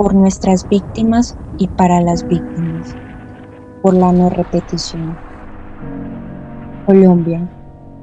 por 0.00 0.14
nuestras 0.14 0.66
víctimas 0.66 1.36
y 1.58 1.68
para 1.68 2.00
las 2.00 2.26
víctimas, 2.26 2.96
por 3.82 3.92
la 3.92 4.10
no 4.14 4.30
repetición. 4.30 5.14
Colombia, 6.86 7.46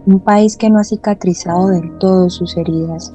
un 0.05 0.19
país 0.19 0.57
que 0.57 0.69
no 0.69 0.77
ha 0.77 0.83
cicatrizado 0.83 1.69
del 1.69 1.97
todo 1.97 2.29
sus 2.29 2.55
heridas, 2.55 3.11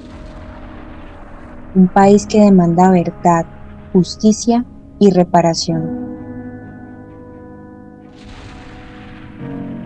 un 1.76 1.86
país 1.86 2.26
que 2.26 2.40
demanda 2.40 2.90
verdad, 2.90 3.46
justicia 3.92 4.66
y 4.98 5.10
reparación. 5.10 5.88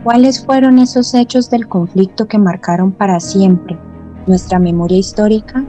¿Cuáles 0.05 0.43
fueron 0.43 0.79
esos 0.79 1.13
hechos 1.13 1.51
del 1.51 1.69
conflicto 1.69 2.29
que 2.29 2.39
marcaron 2.39 2.93
para 2.93 3.21
siempre 3.21 3.79
nuestra 4.27 4.59
memoria 4.59 4.97
histórica? 4.97 5.66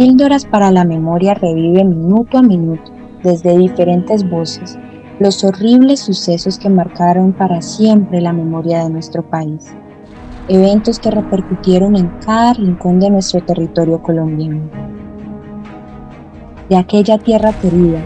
Píldoras 0.00 0.46
para 0.46 0.70
la 0.70 0.82
memoria 0.82 1.34
revive 1.34 1.84
minuto 1.84 2.38
a 2.38 2.42
minuto, 2.42 2.90
desde 3.22 3.58
diferentes 3.58 4.26
voces, 4.30 4.78
los 5.18 5.44
horribles 5.44 6.00
sucesos 6.00 6.58
que 6.58 6.70
marcaron 6.70 7.34
para 7.34 7.60
siempre 7.60 8.22
la 8.22 8.32
memoria 8.32 8.82
de 8.82 8.88
nuestro 8.88 9.22
país. 9.22 9.74
Eventos 10.48 10.98
que 10.98 11.10
repercutieron 11.10 11.96
en 11.96 12.08
cada 12.24 12.54
rincón 12.54 12.98
de 12.98 13.10
nuestro 13.10 13.42
territorio 13.42 14.00
colombiano. 14.00 14.70
De 16.70 16.78
aquella 16.78 17.18
tierra 17.18 17.52
querida, 17.60 18.00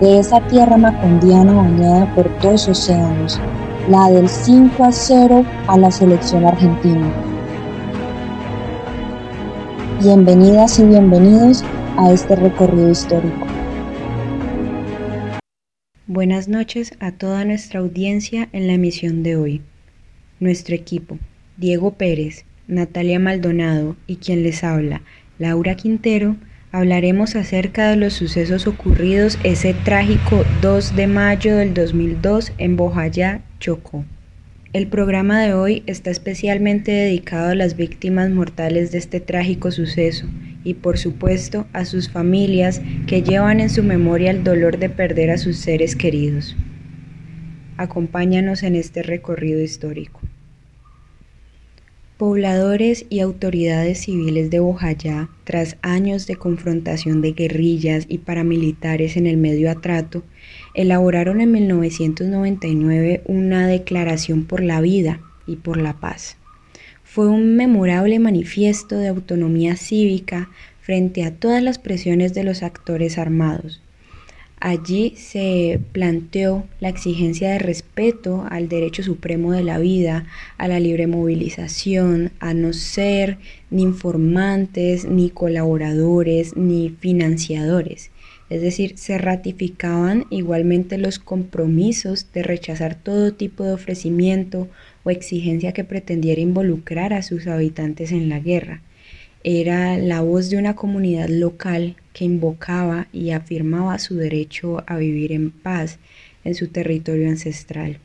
de 0.00 0.18
esa 0.18 0.40
tierra 0.48 0.76
macondiana 0.76 1.52
bañada 1.52 2.12
por 2.16 2.28
dos 2.40 2.66
océanos, 2.66 3.40
la 3.88 4.10
del 4.10 4.28
5 4.28 4.82
a 4.82 4.90
0 4.90 5.44
a 5.68 5.78
la 5.78 5.92
selección 5.92 6.44
argentina. 6.44 7.31
Bienvenidas 10.04 10.80
y 10.80 10.84
bienvenidos 10.84 11.62
a 11.96 12.12
este 12.12 12.34
recorrido 12.34 12.90
histórico. 12.90 13.46
Buenas 16.08 16.48
noches 16.48 16.92
a 16.98 17.12
toda 17.12 17.44
nuestra 17.44 17.78
audiencia 17.78 18.48
en 18.50 18.66
la 18.66 18.72
emisión 18.72 19.22
de 19.22 19.36
hoy. 19.36 19.62
Nuestro 20.40 20.74
equipo, 20.74 21.20
Diego 21.56 21.92
Pérez, 21.92 22.44
Natalia 22.66 23.20
Maldonado 23.20 23.94
y 24.08 24.16
quien 24.16 24.42
les 24.42 24.64
habla, 24.64 25.02
Laura 25.38 25.76
Quintero, 25.76 26.34
hablaremos 26.72 27.36
acerca 27.36 27.88
de 27.90 27.94
los 27.94 28.14
sucesos 28.14 28.66
ocurridos 28.66 29.38
ese 29.44 29.72
trágico 29.72 30.44
2 30.62 30.96
de 30.96 31.06
mayo 31.06 31.54
del 31.54 31.74
2002 31.74 32.54
en 32.58 32.76
Bojayá, 32.76 33.42
Chocó. 33.60 34.04
El 34.72 34.86
programa 34.86 35.42
de 35.42 35.52
hoy 35.52 35.82
está 35.86 36.10
especialmente 36.10 36.92
dedicado 36.92 37.50
a 37.50 37.54
las 37.54 37.76
víctimas 37.76 38.30
mortales 38.30 38.90
de 38.90 38.96
este 38.96 39.20
trágico 39.20 39.70
suceso 39.70 40.26
y 40.64 40.72
por 40.72 40.96
supuesto 40.96 41.66
a 41.74 41.84
sus 41.84 42.08
familias 42.08 42.80
que 43.06 43.22
llevan 43.22 43.60
en 43.60 43.68
su 43.68 43.82
memoria 43.82 44.30
el 44.30 44.44
dolor 44.44 44.78
de 44.78 44.88
perder 44.88 45.30
a 45.30 45.36
sus 45.36 45.58
seres 45.58 45.94
queridos. 45.94 46.56
Acompáñanos 47.76 48.62
en 48.62 48.74
este 48.74 49.02
recorrido 49.02 49.60
histórico. 49.60 50.22
Pobladores 52.22 53.04
y 53.10 53.18
autoridades 53.18 54.02
civiles 54.02 54.48
de 54.48 54.60
Bojayá, 54.60 55.28
tras 55.42 55.76
años 55.82 56.28
de 56.28 56.36
confrontación 56.36 57.20
de 57.20 57.32
guerrillas 57.32 58.06
y 58.08 58.18
paramilitares 58.18 59.16
en 59.16 59.26
el 59.26 59.38
medio 59.38 59.68
atrato, 59.68 60.22
elaboraron 60.72 61.40
en 61.40 61.50
1999 61.50 63.22
una 63.24 63.66
declaración 63.66 64.44
por 64.44 64.62
la 64.62 64.80
vida 64.80 65.20
y 65.48 65.56
por 65.56 65.78
la 65.78 65.94
paz. 65.94 66.36
Fue 67.02 67.26
un 67.26 67.56
memorable 67.56 68.20
manifiesto 68.20 68.98
de 68.98 69.08
autonomía 69.08 69.74
cívica 69.74 70.48
frente 70.80 71.24
a 71.24 71.34
todas 71.34 71.60
las 71.60 71.80
presiones 71.80 72.34
de 72.34 72.44
los 72.44 72.62
actores 72.62 73.18
armados, 73.18 73.82
Allí 74.64 75.14
se 75.16 75.80
planteó 75.90 76.64
la 76.78 76.88
exigencia 76.88 77.50
de 77.50 77.58
respeto 77.58 78.46
al 78.48 78.68
derecho 78.68 79.02
supremo 79.02 79.50
de 79.50 79.64
la 79.64 79.80
vida, 79.80 80.24
a 80.56 80.68
la 80.68 80.78
libre 80.78 81.08
movilización, 81.08 82.30
a 82.38 82.54
no 82.54 82.72
ser 82.72 83.38
ni 83.70 83.82
informantes, 83.82 85.04
ni 85.04 85.30
colaboradores, 85.30 86.56
ni 86.56 86.90
financiadores. 86.90 88.12
Es 88.50 88.62
decir, 88.62 88.96
se 88.98 89.18
ratificaban 89.18 90.26
igualmente 90.30 90.96
los 90.96 91.18
compromisos 91.18 92.28
de 92.32 92.44
rechazar 92.44 92.94
todo 92.94 93.34
tipo 93.34 93.64
de 93.64 93.72
ofrecimiento 93.72 94.68
o 95.02 95.10
exigencia 95.10 95.72
que 95.72 95.82
pretendiera 95.82 96.40
involucrar 96.40 97.14
a 97.14 97.22
sus 97.22 97.48
habitantes 97.48 98.12
en 98.12 98.28
la 98.28 98.38
guerra 98.38 98.80
era 99.44 99.98
la 99.98 100.20
voz 100.20 100.50
de 100.50 100.56
una 100.56 100.76
comunidad 100.76 101.28
local 101.28 101.96
que 102.12 102.24
invocaba 102.24 103.08
y 103.12 103.30
afirmaba 103.30 103.98
su 103.98 104.16
derecho 104.16 104.84
a 104.86 104.96
vivir 104.96 105.32
en 105.32 105.50
paz 105.50 105.98
en 106.44 106.54
su 106.54 106.68
territorio 106.68 107.28
ancestral. 107.28 107.98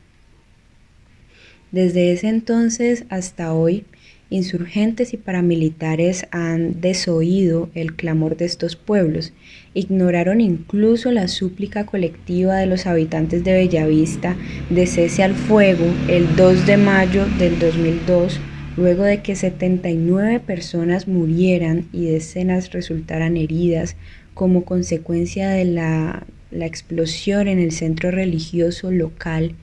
Desde 1.70 2.12
ese 2.12 2.28
entonces 2.28 3.04
hasta 3.10 3.52
hoy, 3.52 3.84
insurgentes 4.30 5.12
y 5.12 5.16
paramilitares 5.16 6.26
han 6.30 6.80
desoído 6.80 7.70
el 7.74 7.94
clamor 7.94 8.36
de 8.36 8.46
estos 8.46 8.76
pueblos, 8.76 9.32
ignoraron 9.74 10.40
incluso 10.40 11.12
la 11.12 11.28
súplica 11.28 11.84
colectiva 11.84 12.56
de 12.56 12.66
los 12.66 12.86
habitantes 12.86 13.44
de 13.44 13.52
Bellavista 13.52 14.36
de 14.70 14.86
cese 14.86 15.22
al 15.22 15.34
fuego 15.34 15.84
el 16.08 16.36
2 16.36 16.66
de 16.66 16.76
mayo 16.76 17.26
del 17.38 17.58
2002 17.58 18.40
luego 18.78 19.02
de 19.02 19.22
que 19.22 19.34
79 19.34 20.38
personas 20.38 21.08
murieran 21.08 21.88
y 21.92 22.06
decenas 22.06 22.70
resultaran 22.70 23.36
heridas 23.36 23.96
como 24.34 24.64
consecuencia 24.64 25.50
de 25.50 25.64
la, 25.64 26.24
explosión 26.52 27.48
en 27.48 27.58
el 27.58 27.72
centro 27.72 28.10
religioso 28.12 28.92
local 28.92 29.54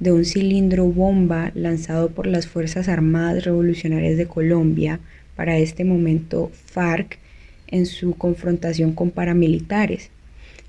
de 0.00 0.12
un 0.12 0.24
cilindro 0.24 0.86
bomba 0.86 1.52
lanzado 1.54 2.10
por 2.10 2.26
las 2.26 2.48
Fuerzas 2.48 2.88
Armadas 2.88 3.44
Revolucionarias 3.44 4.16
de 4.16 4.26
Colombia, 4.26 4.98
para 5.36 5.56
este 5.56 5.84
momento 5.84 6.50
FARC, 6.66 7.18
en 7.68 7.86
su 7.86 8.14
confrontación 8.14 8.92
con 8.92 9.10
paramilitares. 9.10 10.10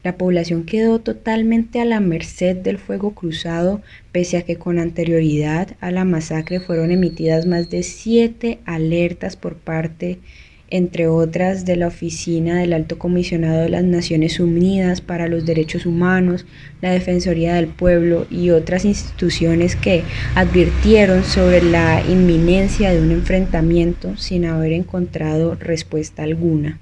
La 0.05 0.19
población 0.19 0.65
quedó 0.65 0.99
totalmente 0.99 1.81
a 1.81 1.85
la 1.85 1.99
merced 1.99 2.57
del 2.57 2.77
fuego 2.77 3.15
cruzado, 3.15 3.81
pese 4.11 4.37
a 4.37 4.43
que 4.43 4.55
con 4.55 4.77
anterioridad 4.77 5.69
a 5.79 5.89
la 5.89 6.05
masacre 6.05 6.59
fueron 6.59 6.91
emitidas 6.91 7.47
más 7.47 7.71
de 7.71 7.81
siete 7.81 8.59
alertas 8.65 9.35
por 9.35 9.55
parte, 9.55 10.19
entre 10.69 11.07
otras, 11.07 11.65
de 11.65 11.75
la 11.75 11.87
Oficina 11.87 12.59
del 12.59 12.73
Alto 12.73 12.99
Comisionado 12.99 13.63
de 13.63 13.69
las 13.69 13.83
Naciones 13.83 14.39
Unidas 14.39 15.01
para 15.01 15.27
los 15.27 15.43
Derechos 15.43 15.87
Humanos, 15.87 16.45
la 16.81 16.91
Defensoría 16.91 17.55
del 17.55 17.65
Pueblo 17.65 18.27
y 18.29 18.51
otras 18.51 18.85
instituciones 18.85 19.75
que 19.75 20.03
advirtieron 20.35 21.23
sobre 21.23 21.63
la 21.63 22.03
inminencia 22.07 22.93
de 22.93 23.01
un 23.01 23.09
enfrentamiento 23.09 24.15
sin 24.17 24.45
haber 24.45 24.73
encontrado 24.73 25.55
respuesta 25.55 26.21
alguna. 26.21 26.79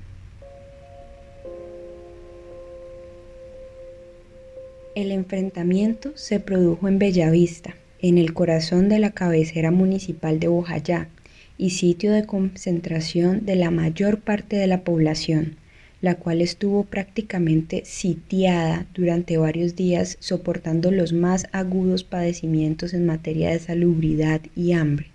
El 4.96 5.12
enfrentamiento 5.12 6.12
se 6.14 6.40
produjo 6.40 6.88
en 6.88 7.00
Bellavista, 7.00 7.76
en 8.00 8.20
el 8.20 8.36
corazón 8.36 8.90
de 8.90 9.00
la 9.00 9.10
cabecera 9.10 9.72
municipal 9.72 10.40
de 10.40 10.50
Bojayá 10.50 11.10
y 11.58 11.72
sitio 11.72 12.12
de 12.12 12.28
concentración 12.28 13.44
de 13.44 13.56
la 13.56 13.72
mayor 13.72 14.20
parte 14.20 14.56
de 14.56 14.68
la 14.68 14.82
población, 14.82 15.56
la 16.02 16.14
cual 16.14 16.42
estuvo 16.42 16.84
prácticamente 16.84 17.82
sitiada 17.86 18.86
durante 18.94 19.38
varios 19.38 19.76
días 19.76 20.18
soportando 20.20 20.92
los 20.92 21.12
más 21.12 21.48
agudos 21.54 22.04
padecimientos 22.04 22.94
en 22.94 23.08
materia 23.08 23.50
de 23.50 23.58
salubridad 23.58 24.42
y 24.56 24.74
hambre. 24.74 25.08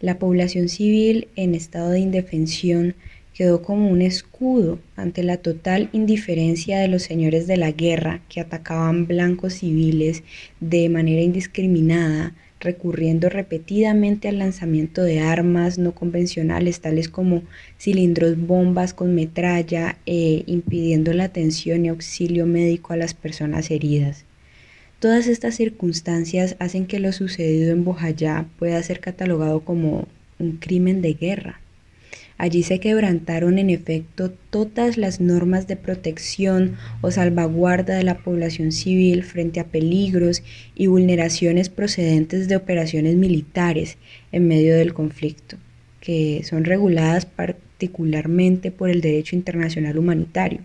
La 0.00 0.18
población 0.18 0.68
civil 0.68 1.28
en 1.36 1.54
estado 1.54 1.90
de 1.90 2.00
indefensión 2.00 2.96
quedó 3.38 3.62
como 3.62 3.88
un 3.88 4.02
escudo 4.02 4.80
ante 4.96 5.22
la 5.22 5.36
total 5.36 5.90
indiferencia 5.92 6.80
de 6.80 6.88
los 6.88 7.04
señores 7.04 7.46
de 7.46 7.56
la 7.56 7.70
guerra 7.70 8.20
que 8.28 8.40
atacaban 8.40 9.06
blancos 9.06 9.52
civiles 9.54 10.24
de 10.58 10.88
manera 10.88 11.22
indiscriminada, 11.22 12.34
recurriendo 12.58 13.28
repetidamente 13.28 14.26
al 14.26 14.40
lanzamiento 14.40 15.04
de 15.04 15.20
armas 15.20 15.78
no 15.78 15.92
convencionales 15.92 16.80
tales 16.80 17.08
como 17.08 17.44
cilindros 17.78 18.36
bombas 18.44 18.92
con 18.92 19.14
metralla 19.14 19.98
e 20.04 20.42
impidiendo 20.46 21.12
la 21.12 21.22
atención 21.22 21.84
y 21.84 21.90
auxilio 21.90 22.44
médico 22.44 22.92
a 22.92 22.96
las 22.96 23.14
personas 23.14 23.70
heridas. 23.70 24.24
Todas 24.98 25.28
estas 25.28 25.54
circunstancias 25.54 26.56
hacen 26.58 26.86
que 26.86 26.98
lo 26.98 27.12
sucedido 27.12 27.70
en 27.70 27.84
Bojayá 27.84 28.48
pueda 28.58 28.82
ser 28.82 28.98
catalogado 28.98 29.60
como 29.60 30.08
un 30.40 30.56
crimen 30.56 31.02
de 31.02 31.12
guerra. 31.12 31.60
Allí 32.38 32.62
se 32.62 32.78
quebrantaron 32.78 33.58
en 33.58 33.68
efecto 33.68 34.30
todas 34.50 34.96
las 34.96 35.20
normas 35.20 35.66
de 35.66 35.74
protección 35.74 36.76
o 37.00 37.10
salvaguarda 37.10 37.96
de 37.96 38.04
la 38.04 38.18
población 38.18 38.70
civil 38.70 39.24
frente 39.24 39.58
a 39.58 39.66
peligros 39.66 40.44
y 40.76 40.86
vulneraciones 40.86 41.68
procedentes 41.68 42.46
de 42.46 42.54
operaciones 42.54 43.16
militares 43.16 43.98
en 44.30 44.46
medio 44.46 44.76
del 44.76 44.94
conflicto, 44.94 45.56
que 46.00 46.42
son 46.44 46.62
reguladas 46.64 47.26
particularmente 47.26 48.70
por 48.70 48.88
el 48.88 49.00
derecho 49.00 49.34
internacional 49.34 49.98
humanitario. 49.98 50.60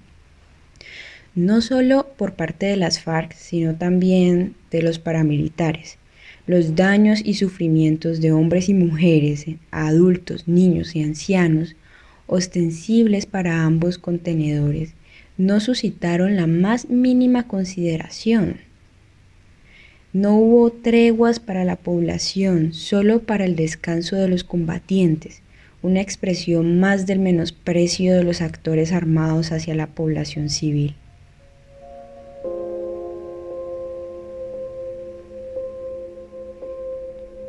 no 1.35 1.61
solo 1.61 2.09
por 2.17 2.33
parte 2.35 2.67
de 2.67 2.77
las 2.77 2.99
FARC, 2.99 3.33
sino 3.33 3.75
también 3.75 4.55
de 4.69 4.83
los 4.83 4.99
paramilitares. 4.99 5.97
Los 6.45 6.75
daños 6.75 7.21
y 7.23 7.35
sufrimientos 7.35 8.19
de 8.19 8.33
hombres 8.33 8.67
y 8.67 8.73
mujeres, 8.73 9.45
adultos, 9.71 10.45
niños 10.45 10.93
y 10.93 11.01
ancianos, 11.01 11.77
ostensibles 12.27 13.25
para 13.25 13.63
ambos 13.63 13.97
contenedores, 13.97 14.93
no 15.37 15.61
suscitaron 15.61 16.35
la 16.35 16.45
más 16.45 16.89
mínima 16.89 17.47
consideración. 17.47 18.57
No 20.11 20.35
hubo 20.35 20.69
treguas 20.71 21.39
para 21.39 21.63
la 21.63 21.77
población, 21.77 22.73
solo 22.73 23.23
para 23.23 23.45
el 23.45 23.55
descanso 23.55 24.17
de 24.17 24.27
los 24.27 24.43
combatientes, 24.43 25.41
una 25.81 26.01
expresión 26.01 26.79
más 26.79 27.07
del 27.07 27.19
menosprecio 27.19 28.13
de 28.13 28.23
los 28.23 28.41
actores 28.41 28.91
armados 28.91 29.53
hacia 29.53 29.75
la 29.75 29.87
población 29.87 30.49
civil. 30.49 30.95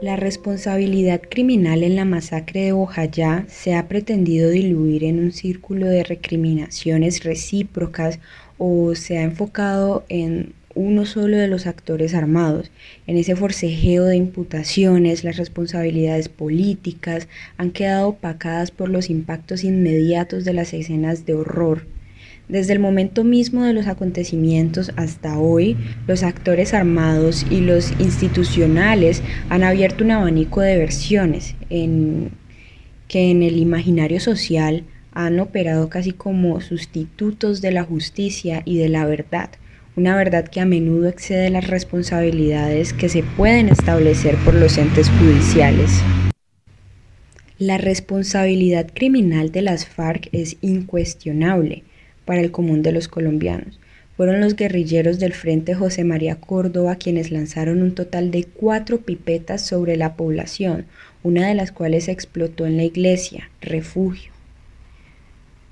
La 0.04 0.16
responsabilidad 0.16 1.22
criminal 1.30 1.82
en 1.82 1.96
la 1.96 2.04
masacre 2.04 2.60
de 2.60 2.72
Bojayá 2.72 3.46
se 3.48 3.74
ha 3.74 3.88
pretendido 3.88 4.50
diluir 4.50 5.02
en 5.02 5.18
un 5.18 5.32
círculo 5.32 5.86
de 5.86 6.04
recriminaciones 6.04 7.24
recíprocas 7.24 8.18
o 8.58 8.94
se 8.96 9.16
ha 9.16 9.22
enfocado 9.22 10.04
en 10.10 10.52
uno 10.74 11.06
solo 11.06 11.38
de 11.38 11.48
los 11.48 11.66
actores 11.66 12.12
armados. 12.12 12.70
En 13.06 13.16
ese 13.16 13.34
forcejeo 13.34 14.04
de 14.04 14.16
imputaciones, 14.16 15.24
las 15.24 15.38
responsabilidades 15.38 16.28
políticas 16.28 17.26
han 17.56 17.70
quedado 17.70 18.08
opacadas 18.08 18.70
por 18.70 18.90
los 18.90 19.08
impactos 19.08 19.64
inmediatos 19.64 20.44
de 20.44 20.52
las 20.52 20.74
escenas 20.74 21.24
de 21.24 21.32
horror. 21.32 21.86
Desde 22.48 22.74
el 22.74 22.78
momento 22.78 23.24
mismo 23.24 23.64
de 23.64 23.72
los 23.72 23.86
acontecimientos 23.86 24.92
hasta 24.96 25.38
hoy, 25.38 25.76
los 26.06 26.22
actores 26.22 26.74
armados 26.74 27.46
y 27.50 27.60
los 27.60 27.92
institucionales 27.98 29.22
han 29.48 29.62
abierto 29.64 30.04
un 30.04 30.10
abanico 30.10 30.60
de 30.60 30.76
versiones 30.76 31.54
que 31.68 33.30
en 33.30 33.42
el 33.42 33.56
imaginario 33.56 34.20
social 34.20 34.84
han 35.12 35.40
operado 35.40 35.88
casi 35.88 36.12
como 36.12 36.60
sustitutos 36.60 37.60
de 37.60 37.72
la 37.72 37.84
justicia 37.84 38.62
y 38.64 38.78
de 38.78 38.88
la 38.88 39.06
verdad 39.06 39.50
una 39.96 40.16
verdad 40.16 40.48
que 40.48 40.60
a 40.60 40.66
menudo 40.66 41.08
excede 41.08 41.50
las 41.50 41.68
responsabilidades 41.68 42.92
que 42.92 43.08
se 43.08 43.22
pueden 43.22 43.68
establecer 43.68 44.34
por 44.44 44.54
los 44.54 44.76
entes 44.76 45.08
judiciales. 45.08 46.02
La 47.58 47.78
responsabilidad 47.78 48.88
criminal 48.92 49.52
de 49.52 49.62
las 49.62 49.86
FARC 49.86 50.28
es 50.32 50.56
incuestionable 50.62 51.84
para 52.24 52.40
el 52.40 52.50
común 52.50 52.82
de 52.82 52.92
los 52.92 53.08
colombianos. 53.08 53.78
Fueron 54.16 54.40
los 54.40 54.54
guerrilleros 54.54 55.18
del 55.18 55.32
Frente 55.32 55.74
José 55.74 56.04
María 56.04 56.36
Córdoba 56.36 56.96
quienes 56.96 57.32
lanzaron 57.32 57.82
un 57.82 57.94
total 57.94 58.30
de 58.30 58.44
cuatro 58.44 59.00
pipetas 59.00 59.66
sobre 59.66 59.96
la 59.96 60.14
población, 60.14 60.86
una 61.24 61.48
de 61.48 61.54
las 61.54 61.72
cuales 61.72 62.08
explotó 62.08 62.66
en 62.66 62.76
la 62.76 62.84
iglesia, 62.84 63.50
refugio. 63.60 64.30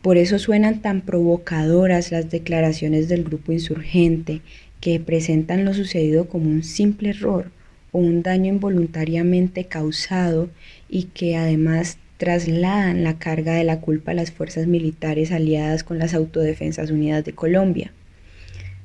Por 0.03 0.17
eso 0.17 0.41
suenan 0.41 0.83
tan 0.83 1.03
provocadoras 1.03 2.11
las 2.11 2.31
declaraciones 2.31 3.09
del 3.09 3.23
grupo 3.23 3.53
insurgente, 3.53 4.41
que 4.81 4.99
presentan 4.99 5.65
lo 5.65 5.75
sucedido 5.75 6.29
como 6.29 6.51
un 6.51 6.65
simple 6.65 7.11
error 7.11 7.53
o 7.93 7.99
un 7.99 8.23
daño 8.25 8.53
involuntariamente 8.53 9.67
causado 9.67 10.51
y 10.89 11.05
que 11.05 11.37
además 11.37 11.99
trasladan 12.23 13.03
la 13.03 13.19
carga 13.19 13.55
de 13.55 13.65
la 13.65 13.81
culpa 13.81 14.13
a 14.13 14.15
las 14.15 14.31
fuerzas 14.31 14.69
militares 14.69 15.33
aliadas 15.33 15.83
con 15.83 15.99
las 15.99 16.15
Autodefensas 16.15 16.93
Unidas 16.93 17.25
de 17.25 17.33
Colombia. 17.33 17.91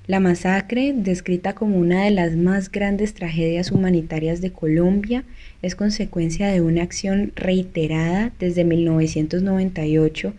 La 0.08 0.20
masacre, 0.20 0.92
descrita 0.96 1.54
como 1.54 1.78
una 1.78 2.06
de 2.06 2.10
las 2.10 2.36
más 2.36 2.72
grandes 2.72 3.14
tragedias 3.14 3.72
humanitarias 3.72 4.42
de 4.42 4.52
Colombia, 4.52 5.24
es 5.62 5.76
consecuencia 5.76 6.48
de 6.48 6.62
una 6.62 6.82
acción 6.82 7.32
reiterada 7.36 8.32
desde 8.40 8.64
1998 8.64 10.34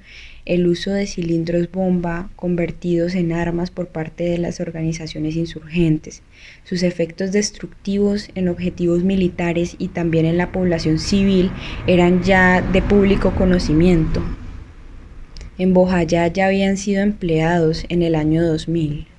el 0.49 0.67
uso 0.67 0.91
de 0.91 1.07
cilindros 1.07 1.71
bomba 1.71 2.31
convertidos 2.35 3.15
en 3.15 3.33
armas 3.33 3.71
por 3.71 3.89
parte 3.89 4.25
de 4.25 4.39
las 4.39 4.61
organizaciones 4.61 5.37
insurgentes, 5.37 6.23
sus 6.65 6.83
efectos 6.83 7.33
destructivos 7.33 8.31
en 8.35 8.49
objetivos 8.49 9.05
militares 9.05 9.77
y 9.79 9.89
también 9.89 10.25
en 10.25 10.39
la 10.39 10.51
población 10.51 10.99
civil 10.99 11.51
eran 11.87 12.23
ya 12.23 12.63
de 12.63 12.81
público 12.81 13.33
conocimiento. 13.33 14.23
En 15.59 15.75
Bojayá 15.75 16.27
ya 16.29 16.47
habían 16.47 16.79
sido 16.79 17.03
empleados 17.03 17.85
en 17.91 18.03
el 18.03 18.15
año 18.15 18.43
2000. 18.43 19.18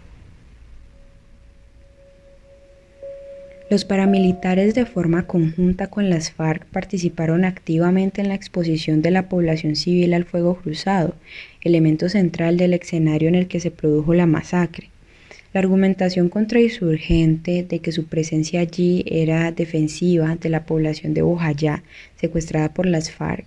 Los 3.70 3.86
paramilitares 3.86 4.74
de 4.74 4.88
forma 4.88 5.28
conjunta 5.28 5.92
con 5.92 6.10
las 6.10 6.32
FARC 6.32 6.66
participaron 6.66 7.46
activamente 7.46 8.20
en 8.20 8.30
la 8.30 8.34
exposición 8.34 9.04
de 9.04 9.12
la 9.12 9.30
población 9.30 9.76
civil 9.76 10.16
al 10.16 10.26
fuego 10.26 10.56
cruzado, 10.56 11.14
elemento 11.62 12.10
central 12.10 12.58
del 12.58 12.74
escenario 12.74 13.30
en 13.30 13.36
el 13.36 13.48
que 13.48 13.60
se 13.60 13.70
produjo 13.70 14.16
la 14.16 14.26
masacre. 14.26 14.90
La 15.54 15.60
argumentación 15.60 16.30
contra 16.30 16.60
insurgente 16.60 17.64
de 17.64 17.78
que 17.78 17.92
su 17.92 18.06
presencia 18.06 18.62
allí 18.62 19.06
era 19.06 19.52
defensiva 19.52 20.36
de 20.36 20.50
la 20.50 20.66
población 20.66 21.14
de 21.14 21.22
Bojayá, 21.22 21.84
secuestrada 22.16 22.74
por 22.74 22.88
las 22.88 23.12
FARC, 23.12 23.46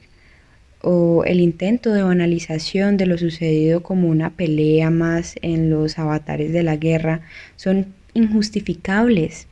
o 0.83 1.25
el 1.25 1.41
intento 1.41 1.93
de 1.93 2.05
banalización 2.05 2.97
de 2.97 3.07
lo 3.07 3.19
sucedido 3.19 3.83
como 3.83 4.09
una 4.09 4.31
pelea 4.31 4.91
más 4.91 5.35
en 5.43 5.69
los 5.69 5.99
avatares 5.99 6.53
de 6.53 6.63
la 6.63 6.77
guerra, 6.77 7.23
son 7.57 7.87
injustificables 8.15 9.49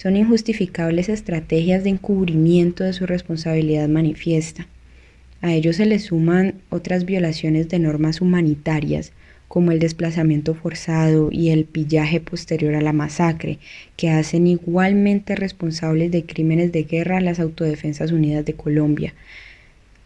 son 0.00 0.16
injustificables 0.16 1.10
estrategias 1.10 1.84
de 1.84 1.90
encubrimiento 1.90 2.84
de 2.84 2.94
su 2.94 3.04
responsabilidad 3.04 3.86
manifiesta. 3.86 4.66
A 5.42 5.52
ello 5.52 5.74
se 5.74 5.84
le 5.84 5.98
suman 5.98 6.54
otras 6.70 7.04
violaciones 7.04 7.68
de 7.68 7.80
normas 7.80 8.22
humanitarias, 8.22 9.12
como 9.46 9.72
el 9.72 9.78
desplazamiento 9.78 10.54
forzado 10.54 11.28
y 11.30 11.50
el 11.50 11.66
pillaje 11.66 12.18
posterior 12.18 12.76
a 12.76 12.80
la 12.80 12.94
masacre, 12.94 13.58
que 13.98 14.08
hacen 14.08 14.46
igualmente 14.46 15.36
responsables 15.36 16.10
de 16.10 16.24
crímenes 16.24 16.72
de 16.72 16.84
guerra 16.84 17.18
a 17.18 17.20
las 17.20 17.38
Autodefensas 17.38 18.10
Unidas 18.10 18.46
de 18.46 18.54
Colombia. 18.54 19.12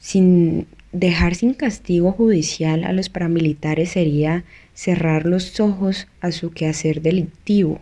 Sin 0.00 0.66
dejar 0.90 1.36
sin 1.36 1.54
castigo 1.54 2.10
judicial 2.10 2.82
a 2.82 2.92
los 2.92 3.10
paramilitares 3.10 3.90
sería 3.90 4.42
cerrar 4.74 5.24
los 5.24 5.60
ojos 5.60 6.08
a 6.20 6.32
su 6.32 6.50
quehacer 6.50 7.00
delictivo. 7.00 7.80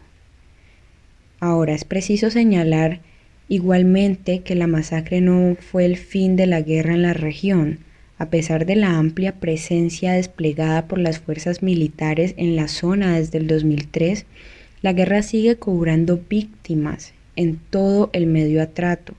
Ahora 1.43 1.75
es 1.75 1.85
preciso 1.85 2.31
señalar 2.31 3.01
igualmente 3.49 4.43
que 4.43 4.55
la 4.55 4.69
masacre 4.69 5.21
no 5.21 5.57
fue 5.59 5.85
el 5.85 5.97
fin 5.97 6.37
de 6.37 6.47
la 6.47 6.61
guerra 6.61 6.95
en 6.95 7.03
la 7.03 7.15
región, 7.15 7.81
a 8.17 8.27
pesar 8.27 8.65
de 8.65 8.77
la 8.77 8.97
amplia 8.97 9.33
presencia 9.41 10.13
desplegada 10.13 10.87
por 10.87 11.01
las 11.01 11.19
fuerzas 11.19 11.61
militares 11.61 12.35
en 12.37 12.55
la 12.55 12.69
zona 12.69 13.19
desde 13.19 13.39
el 13.39 13.49
2003, 13.49 14.25
la 14.83 14.93
guerra 14.93 15.21
sigue 15.23 15.57
cobrando 15.57 16.21
víctimas 16.31 17.13
en 17.35 17.59
todo 17.71 18.11
el 18.13 18.29
medio 18.29 18.63
atrato. 18.63 19.15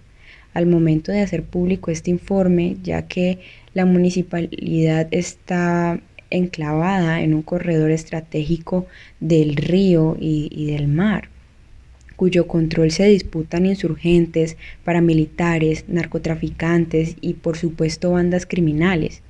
Al 0.53 0.65
momento 0.65 1.11
de 1.11 1.19
hacer 1.19 1.43
público 1.43 1.91
este 1.91 2.09
informe, 2.09 2.77
ya 2.81 3.01
que 3.05 3.39
la 3.73 3.83
municipalidad 3.83 5.09
está 5.11 5.99
enclavada 6.29 7.21
en 7.21 7.33
un 7.33 7.41
corredor 7.41 7.91
estratégico 7.91 8.87
del 9.19 9.57
río 9.57 10.15
y, 10.17 10.47
y 10.55 10.71
del 10.71 10.87
mar 10.87 11.32
cuyo 12.15 12.48
control 12.48 12.91
se 12.91 13.05
disputan 13.05 13.65
insurgentes, 13.65 14.58
paramilitares, 14.84 15.86
narcotraficantes 15.88 17.15
y 17.22 17.34
por 17.34 17.58
supuesto 17.58 18.12
bandas 18.12 18.46
criminales. 18.46 19.22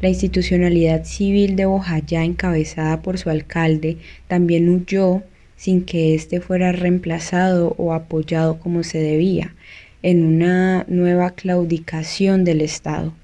La 0.00 0.08
institucionalidad 0.08 1.04
civil 1.04 1.56
de 1.56 1.66
Bojayá, 1.66 2.24
encabezada 2.24 3.02
por 3.02 3.18
su 3.18 3.30
alcalde, 3.30 3.96
también 4.28 4.68
huyó 4.68 5.22
sin 5.56 5.84
que 5.84 6.14
éste 6.14 6.40
fuera 6.40 6.72
reemplazado 6.72 7.74
o 7.78 7.92
apoyado 7.92 8.58
como 8.58 8.82
se 8.82 8.98
debía, 8.98 9.54
en 10.02 10.24
una 10.24 10.84
nueva 10.88 11.30
claudicación 11.30 12.44
del 12.44 12.60
Estado. 12.60 13.14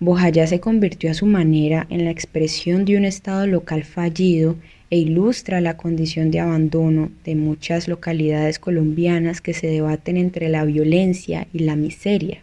Bojayá 0.00 0.46
se 0.46 0.60
convirtió 0.60 1.10
a 1.10 1.14
su 1.14 1.26
manera 1.26 1.86
en 1.90 2.04
la 2.04 2.10
expresión 2.10 2.84
de 2.84 2.96
un 2.96 3.04
Estado 3.04 3.46
local 3.46 3.84
fallido 3.84 4.56
e 4.94 4.98
ilustra 4.98 5.60
la 5.60 5.76
condición 5.76 6.30
de 6.30 6.38
abandono 6.38 7.10
de 7.24 7.34
muchas 7.34 7.88
localidades 7.88 8.60
colombianas 8.60 9.40
que 9.40 9.52
se 9.52 9.66
debaten 9.66 10.16
entre 10.16 10.48
la 10.48 10.64
violencia 10.64 11.48
y 11.52 11.58
la 11.64 11.74
miseria. 11.74 12.42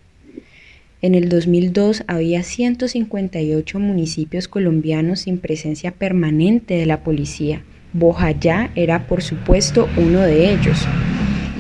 En 1.01 1.15
el 1.15 1.29
2002 1.29 2.03
había 2.08 2.43
158 2.43 3.79
municipios 3.79 4.50
colombianos 4.50 5.22
sin 5.22 5.38
presencia 5.38 5.91
permanente 5.91 6.74
de 6.74 6.86
la 6.86 7.05
policía. 7.05 7.62
Bojayá 7.93 8.70
era 8.75 9.08
por 9.08 9.22
supuesto 9.22 9.88
uno 9.96 10.20
de 10.20 10.51
ellos 10.51 10.86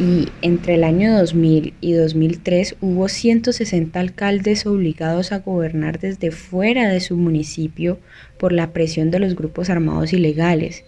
y 0.01 0.29
entre 0.41 0.73
el 0.73 0.83
año 0.83 1.15
2000 1.15 1.75
y 1.79 1.93
2003 1.93 2.77
hubo 2.81 3.07
160 3.07 3.99
alcaldes 3.99 4.65
obligados 4.65 5.31
a 5.31 5.39
gobernar 5.39 5.99
desde 5.99 6.31
fuera 6.31 6.89
de 6.89 6.99
su 6.99 7.17
municipio 7.17 7.99
por 8.39 8.51
la 8.51 8.73
presión 8.73 9.11
de 9.11 9.19
los 9.19 9.35
grupos 9.35 9.69
armados 9.69 10.11
ilegales. 10.11 10.85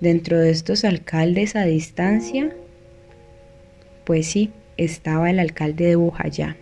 Dentro 0.00 0.38
de 0.38 0.48
estos 0.48 0.84
alcaldes 0.84 1.56
a 1.56 1.66
distancia, 1.66 2.56
pues 4.06 4.26
sí, 4.28 4.50
estaba 4.78 5.28
el 5.28 5.40
alcalde 5.40 5.84
de 5.84 5.96
Bujayá. 5.96 6.56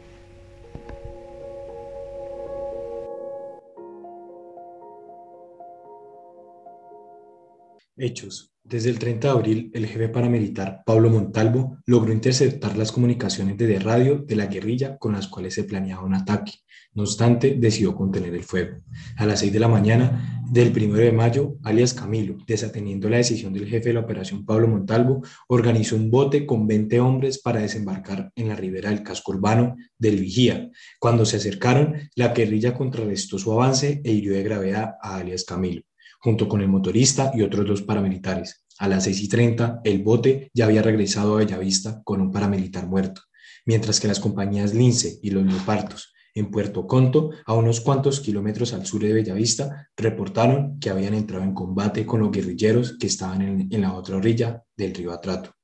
Hechos. 7.96 8.55
Desde 8.68 8.90
el 8.90 8.98
30 8.98 9.28
de 9.28 9.32
abril, 9.32 9.70
el 9.74 9.86
jefe 9.86 10.08
paramilitar 10.08 10.82
Pablo 10.84 11.08
Montalvo 11.08 11.78
logró 11.86 12.12
interceptar 12.12 12.76
las 12.76 12.90
comunicaciones 12.90 13.56
de 13.56 13.78
radio 13.78 14.18
de 14.18 14.34
la 14.34 14.46
guerrilla 14.46 14.98
con 14.98 15.12
las 15.12 15.28
cuales 15.28 15.54
se 15.54 15.62
planeaba 15.62 16.02
un 16.02 16.14
ataque. 16.14 16.52
No 16.92 17.04
obstante, 17.04 17.54
decidió 17.56 17.94
contener 17.94 18.34
el 18.34 18.42
fuego. 18.42 18.78
A 19.18 19.24
las 19.24 19.38
6 19.38 19.52
de 19.52 19.60
la 19.60 19.68
mañana 19.68 20.42
del 20.50 20.72
1 20.76 20.94
de 20.94 21.12
mayo, 21.12 21.58
alias 21.62 21.94
Camilo, 21.94 22.38
desatendiendo 22.44 23.08
la 23.08 23.18
decisión 23.18 23.52
del 23.52 23.68
jefe 23.68 23.90
de 23.90 23.94
la 23.94 24.00
operación 24.00 24.44
Pablo 24.44 24.66
Montalvo, 24.66 25.22
organizó 25.46 25.94
un 25.94 26.10
bote 26.10 26.44
con 26.44 26.66
20 26.66 26.98
hombres 26.98 27.38
para 27.38 27.60
desembarcar 27.60 28.32
en 28.34 28.48
la 28.48 28.56
ribera 28.56 28.90
del 28.90 29.04
casco 29.04 29.30
urbano 29.30 29.76
del 29.96 30.16
Vigía. 30.16 30.68
Cuando 30.98 31.24
se 31.24 31.36
acercaron, 31.36 31.94
la 32.16 32.34
guerrilla 32.34 32.74
contrarrestó 32.74 33.38
su 33.38 33.52
avance 33.52 34.00
e 34.02 34.10
hirió 34.10 34.32
de 34.32 34.42
gravedad 34.42 34.94
a 35.00 35.18
alias 35.18 35.44
Camilo 35.44 35.82
junto 36.26 36.48
con 36.48 36.60
el 36.60 36.66
motorista 36.66 37.30
y 37.32 37.42
otros 37.42 37.68
dos 37.68 37.82
paramilitares. 37.82 38.64
A 38.80 38.88
las 38.88 39.04
6 39.04 39.20
y 39.22 39.28
30, 39.28 39.82
el 39.84 40.02
bote 40.02 40.50
ya 40.52 40.64
había 40.64 40.82
regresado 40.82 41.34
a 41.34 41.36
Bellavista 41.36 42.02
con 42.02 42.20
un 42.20 42.32
paramilitar 42.32 42.88
muerto, 42.88 43.20
mientras 43.64 44.00
que 44.00 44.08
las 44.08 44.18
compañías 44.18 44.74
Lince 44.74 45.20
y 45.22 45.30
los 45.30 45.46
Leopardos 45.46 46.12
en 46.34 46.50
Puerto 46.50 46.88
Conto, 46.88 47.30
a 47.46 47.54
unos 47.54 47.80
cuantos 47.80 48.18
kilómetros 48.18 48.72
al 48.72 48.86
sur 48.86 49.02
de 49.02 49.12
Bellavista, 49.12 49.88
reportaron 49.96 50.80
que 50.80 50.90
habían 50.90 51.14
entrado 51.14 51.44
en 51.44 51.54
combate 51.54 52.04
con 52.04 52.18
los 52.18 52.32
guerrilleros 52.32 52.98
que 52.98 53.06
estaban 53.06 53.68
en 53.70 53.80
la 53.80 53.94
otra 53.94 54.16
orilla 54.16 54.64
del 54.76 54.96
río 54.96 55.12
Atrato. 55.12 55.54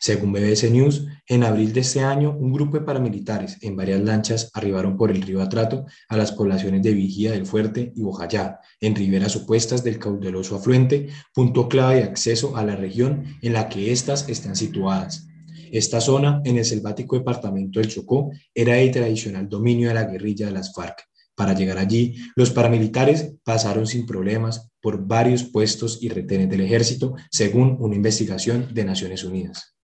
Según 0.00 0.32
BBC 0.32 0.70
News, 0.70 1.06
en 1.26 1.44
abril 1.44 1.72
de 1.72 1.80
este 1.80 2.00
año, 2.00 2.34
un 2.34 2.52
grupo 2.52 2.78
de 2.78 2.84
paramilitares 2.84 3.58
en 3.60 3.76
varias 3.76 4.00
lanchas 4.00 4.50
arribaron 4.54 4.96
por 4.96 5.10
el 5.10 5.20
río 5.20 5.42
Atrato 5.42 5.84
a 6.08 6.16
las 6.16 6.32
poblaciones 6.32 6.82
de 6.82 6.94
Vigía 6.94 7.32
del 7.32 7.44
Fuerte 7.44 7.92
y 7.94 8.02
Bojayá, 8.02 8.60
en 8.80 8.94
riberas 8.94 9.36
opuestas 9.36 9.84
del 9.84 9.98
caudaloso 9.98 10.56
afluente, 10.56 11.08
punto 11.34 11.68
clave 11.68 11.96
de 11.96 12.04
acceso 12.04 12.56
a 12.56 12.64
la 12.64 12.76
región 12.76 13.24
en 13.42 13.52
la 13.52 13.68
que 13.68 13.92
éstas 13.92 14.26
están 14.28 14.56
situadas. 14.56 15.26
Esta 15.70 16.00
zona, 16.00 16.40
en 16.44 16.56
el 16.56 16.64
selvático 16.64 17.16
departamento 17.16 17.78
del 17.78 17.88
Chocó, 17.88 18.30
era 18.54 18.78
el 18.78 18.90
tradicional 18.90 19.48
dominio 19.48 19.88
de 19.88 19.94
la 19.94 20.04
guerrilla 20.04 20.46
de 20.46 20.52
las 20.52 20.72
FARC. 20.74 21.09
Para 21.40 21.54
llegar 21.54 21.78
allí, 21.78 22.16
los 22.36 22.50
paramilitares 22.50 23.32
pasaron 23.44 23.86
sin 23.86 24.04
problemas 24.04 24.68
por 24.82 25.06
varios 25.06 25.42
puestos 25.42 25.96
y 26.02 26.10
retenes 26.10 26.50
del 26.50 26.60
ejército, 26.60 27.14
según 27.30 27.78
una 27.80 27.96
investigación 27.96 28.74
de 28.74 28.84
Naciones 28.84 29.24
Unidas. 29.24 29.74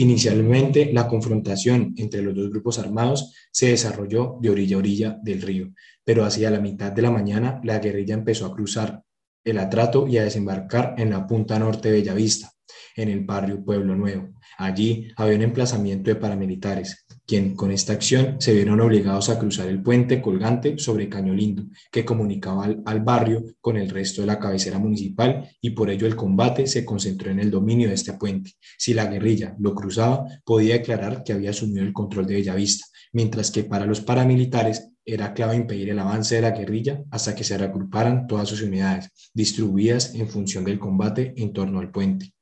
Inicialmente, 0.00 0.92
la 0.92 1.08
confrontación 1.08 1.92
entre 1.96 2.22
los 2.22 2.32
dos 2.32 2.50
grupos 2.50 2.78
armados 2.78 3.34
se 3.50 3.70
desarrolló 3.70 4.38
de 4.40 4.50
orilla 4.50 4.76
a 4.76 4.78
orilla 4.78 5.18
del 5.24 5.42
río, 5.42 5.72
pero 6.04 6.24
hacia 6.24 6.52
la 6.52 6.60
mitad 6.60 6.92
de 6.92 7.02
la 7.02 7.10
mañana 7.10 7.60
la 7.64 7.80
guerrilla 7.80 8.14
empezó 8.14 8.46
a 8.46 8.54
cruzar 8.54 9.02
el 9.42 9.58
atrato 9.58 10.06
y 10.06 10.18
a 10.18 10.22
desembarcar 10.22 10.94
en 10.98 11.10
la 11.10 11.26
punta 11.26 11.58
norte 11.58 11.90
de 11.90 11.96
Bellavista, 11.96 12.48
en 12.94 13.08
el 13.08 13.24
barrio 13.24 13.64
Pueblo 13.64 13.96
Nuevo. 13.96 14.34
Allí 14.58 15.10
había 15.16 15.34
un 15.34 15.42
emplazamiento 15.42 16.10
de 16.10 16.16
paramilitares, 16.16 17.04
quien 17.28 17.54
con 17.54 17.70
esta 17.70 17.92
acción 17.92 18.36
se 18.40 18.54
vieron 18.54 18.80
obligados 18.80 19.28
a 19.28 19.38
cruzar 19.38 19.68
el 19.68 19.82
puente 19.82 20.22
colgante 20.22 20.78
sobre 20.78 21.10
Caño 21.10 21.34
Lindo, 21.34 21.64
que 21.92 22.02
comunicaba 22.02 22.64
al, 22.64 23.00
barrio 23.02 23.44
con 23.60 23.76
el 23.76 23.90
resto 23.90 24.22
de 24.22 24.28
la 24.28 24.38
cabecera 24.38 24.78
municipal 24.78 25.46
y 25.60 25.70
por 25.70 25.90
ello 25.90 26.06
el 26.06 26.16
combate 26.16 26.66
se 26.66 26.86
concentró 26.86 27.30
en 27.30 27.38
el 27.38 27.50
dominio 27.50 27.88
de 27.88 27.96
este 27.96 28.14
puente. 28.14 28.52
Si 28.78 28.94
la 28.94 29.04
guerrilla 29.08 29.54
lo 29.58 29.74
cruzaba, 29.74 30.24
podía 30.42 30.76
declarar 30.76 31.22
que 31.22 31.34
había 31.34 31.50
asumido 31.50 31.84
el 31.84 31.92
control 31.92 32.26
de 32.26 32.36
Bellavista, 32.36 32.86
mientras 33.12 33.50
que 33.50 33.62
para 33.62 33.84
los 33.84 34.00
paramilitares 34.00 34.88
era 35.04 35.34
clave 35.34 35.56
impedir 35.56 35.90
el 35.90 35.98
avance 35.98 36.36
de 36.36 36.40
la 36.40 36.52
guerrilla 36.52 37.04
hasta 37.10 37.34
que 37.34 37.44
se 37.44 37.58
reagruparan 37.58 38.26
todas 38.26 38.48
sus 38.48 38.62
unidades, 38.62 39.10
distribuidas 39.34 40.14
en 40.14 40.30
función 40.30 40.64
del 40.64 40.78
combate 40.78 41.34
en 41.36 41.52
torno 41.52 41.78
al 41.78 41.90
puente. 41.90 42.32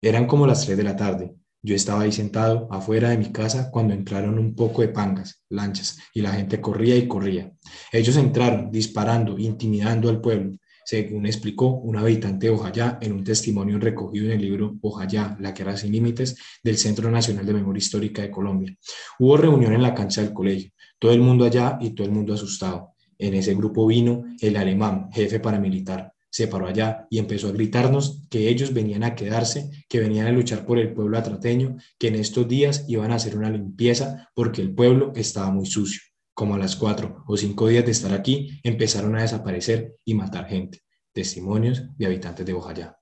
Eran 0.00 0.26
como 0.26 0.46
las 0.46 0.64
3 0.64 0.78
de 0.78 0.84
la 0.84 0.96
tarde. 0.96 1.34
Yo 1.66 1.74
estaba 1.74 2.02
ahí 2.02 2.12
sentado 2.12 2.68
afuera 2.70 3.08
de 3.08 3.18
mi 3.18 3.32
casa 3.32 3.72
cuando 3.72 3.92
entraron 3.92 4.38
un 4.38 4.54
poco 4.54 4.82
de 4.82 4.88
pangas, 4.88 5.42
lanchas, 5.48 5.98
y 6.14 6.20
la 6.20 6.30
gente 6.30 6.60
corría 6.60 6.94
y 6.94 7.08
corría. 7.08 7.52
Ellos 7.90 8.16
entraron 8.16 8.70
disparando, 8.70 9.36
intimidando 9.36 10.08
al 10.08 10.20
pueblo, 10.20 10.58
según 10.84 11.26
explicó 11.26 11.66
un 11.66 11.96
habitante 11.96 12.46
de 12.46 12.52
Ojayá 12.52 12.98
en 13.00 13.14
un 13.14 13.24
testimonio 13.24 13.80
recogido 13.80 14.26
en 14.26 14.38
el 14.38 14.42
libro 14.42 14.76
Ojayá, 14.80 15.36
la 15.40 15.50
guerra 15.50 15.76
sin 15.76 15.90
límites 15.90 16.36
del 16.62 16.78
Centro 16.78 17.10
Nacional 17.10 17.44
de 17.44 17.54
Memoria 17.54 17.78
Histórica 17.78 18.22
de 18.22 18.30
Colombia. 18.30 18.72
Hubo 19.18 19.36
reunión 19.36 19.72
en 19.72 19.82
la 19.82 19.92
cancha 19.92 20.22
del 20.22 20.32
colegio, 20.32 20.70
todo 21.00 21.10
el 21.10 21.20
mundo 21.20 21.46
allá 21.46 21.78
y 21.80 21.96
todo 21.96 22.06
el 22.06 22.12
mundo 22.12 22.32
asustado. 22.32 22.92
En 23.18 23.34
ese 23.34 23.56
grupo 23.56 23.88
vino 23.88 24.22
el 24.40 24.56
alemán, 24.56 25.08
jefe 25.12 25.40
paramilitar, 25.40 26.12
se 26.36 26.48
paró 26.48 26.66
allá 26.66 27.06
y 27.08 27.18
empezó 27.18 27.48
a 27.48 27.52
gritarnos 27.52 28.20
que 28.28 28.50
ellos 28.50 28.74
venían 28.74 29.04
a 29.04 29.14
quedarse, 29.14 29.70
que 29.88 30.00
venían 30.00 30.26
a 30.26 30.32
luchar 30.32 30.66
por 30.66 30.78
el 30.78 30.92
pueblo 30.92 31.16
atrateño, 31.16 31.78
que 31.98 32.08
en 32.08 32.16
estos 32.16 32.46
días 32.46 32.84
iban 32.88 33.10
a 33.10 33.14
hacer 33.14 33.38
una 33.38 33.48
limpieza 33.48 34.28
porque 34.34 34.60
el 34.60 34.74
pueblo 34.74 35.12
estaba 35.16 35.50
muy 35.50 35.64
sucio. 35.64 36.02
Como 36.34 36.54
a 36.54 36.58
las 36.58 36.76
cuatro 36.76 37.24
o 37.26 37.38
cinco 37.38 37.68
días 37.68 37.86
de 37.86 37.92
estar 37.92 38.12
aquí, 38.12 38.60
empezaron 38.62 39.16
a 39.16 39.22
desaparecer 39.22 39.94
y 40.04 40.12
matar 40.12 40.46
gente. 40.46 40.82
Testimonios 41.14 41.84
de 41.96 42.04
habitantes 42.04 42.44
de 42.44 42.52
Bojayá. 42.52 42.98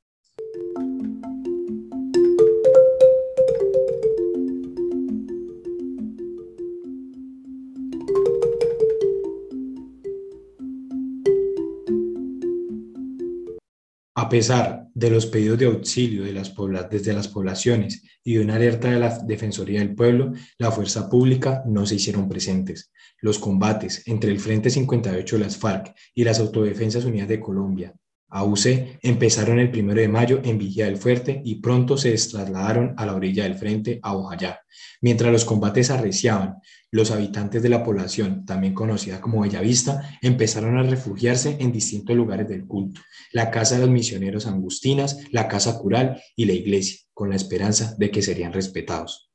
A 14.16 14.28
pesar 14.28 14.86
de 14.94 15.10
los 15.10 15.26
pedidos 15.26 15.58
de 15.58 15.66
auxilio 15.66 16.22
de 16.22 16.32
las 16.32 16.54
desde 16.88 17.12
las 17.12 17.26
poblaciones 17.26 18.04
y 18.22 18.34
de 18.34 18.44
una 18.44 18.54
alerta 18.54 18.88
de 18.88 19.00
la 19.00 19.18
Defensoría 19.18 19.80
del 19.80 19.96
Pueblo, 19.96 20.32
la 20.56 20.70
fuerza 20.70 21.10
pública 21.10 21.64
no 21.66 21.84
se 21.84 21.96
hicieron 21.96 22.28
presentes. 22.28 22.92
Los 23.20 23.40
combates 23.40 24.06
entre 24.06 24.30
el 24.30 24.38
Frente 24.38 24.70
58 24.70 25.36
de 25.36 25.44
las 25.44 25.56
FARC 25.56 25.96
y 26.14 26.22
las 26.22 26.38
Autodefensas 26.38 27.04
Unidas 27.04 27.26
de 27.26 27.40
Colombia, 27.40 27.92
AUC, 28.28 28.98
empezaron 29.02 29.60
el 29.60 29.70
1 29.76 29.94
de 29.94 30.08
mayo 30.08 30.40
en 30.42 30.58
Vigía 30.58 30.86
del 30.86 30.96
Fuerte 30.96 31.40
y 31.44 31.60
pronto 31.60 31.96
se 31.96 32.10
trasladaron 32.10 32.94
a 32.96 33.06
la 33.06 33.14
orilla 33.14 33.44
del 33.44 33.54
frente 33.54 34.00
a 34.02 34.16
Ojayá. 34.16 34.60
Mientras 35.00 35.30
los 35.30 35.44
combates 35.44 35.90
arreciaban 35.90 36.56
los 36.94 37.10
habitantes 37.10 37.60
de 37.60 37.68
la 37.68 37.82
población, 37.82 38.44
también 38.46 38.72
conocida 38.72 39.20
como 39.20 39.40
Bellavista, 39.40 40.16
empezaron 40.22 40.78
a 40.78 40.84
refugiarse 40.84 41.56
en 41.58 41.72
distintos 41.72 42.14
lugares 42.14 42.48
del 42.48 42.68
culto, 42.68 43.00
la 43.32 43.50
casa 43.50 43.74
de 43.74 43.80
los 43.80 43.90
misioneros 43.90 44.46
angustinas, 44.46 45.18
la 45.32 45.48
casa 45.48 45.76
cural 45.76 46.22
y 46.36 46.44
la 46.44 46.52
iglesia, 46.52 47.00
con 47.12 47.30
la 47.30 47.34
esperanza 47.34 47.96
de 47.98 48.12
que 48.12 48.22
serían 48.22 48.52
respetados. 48.52 49.32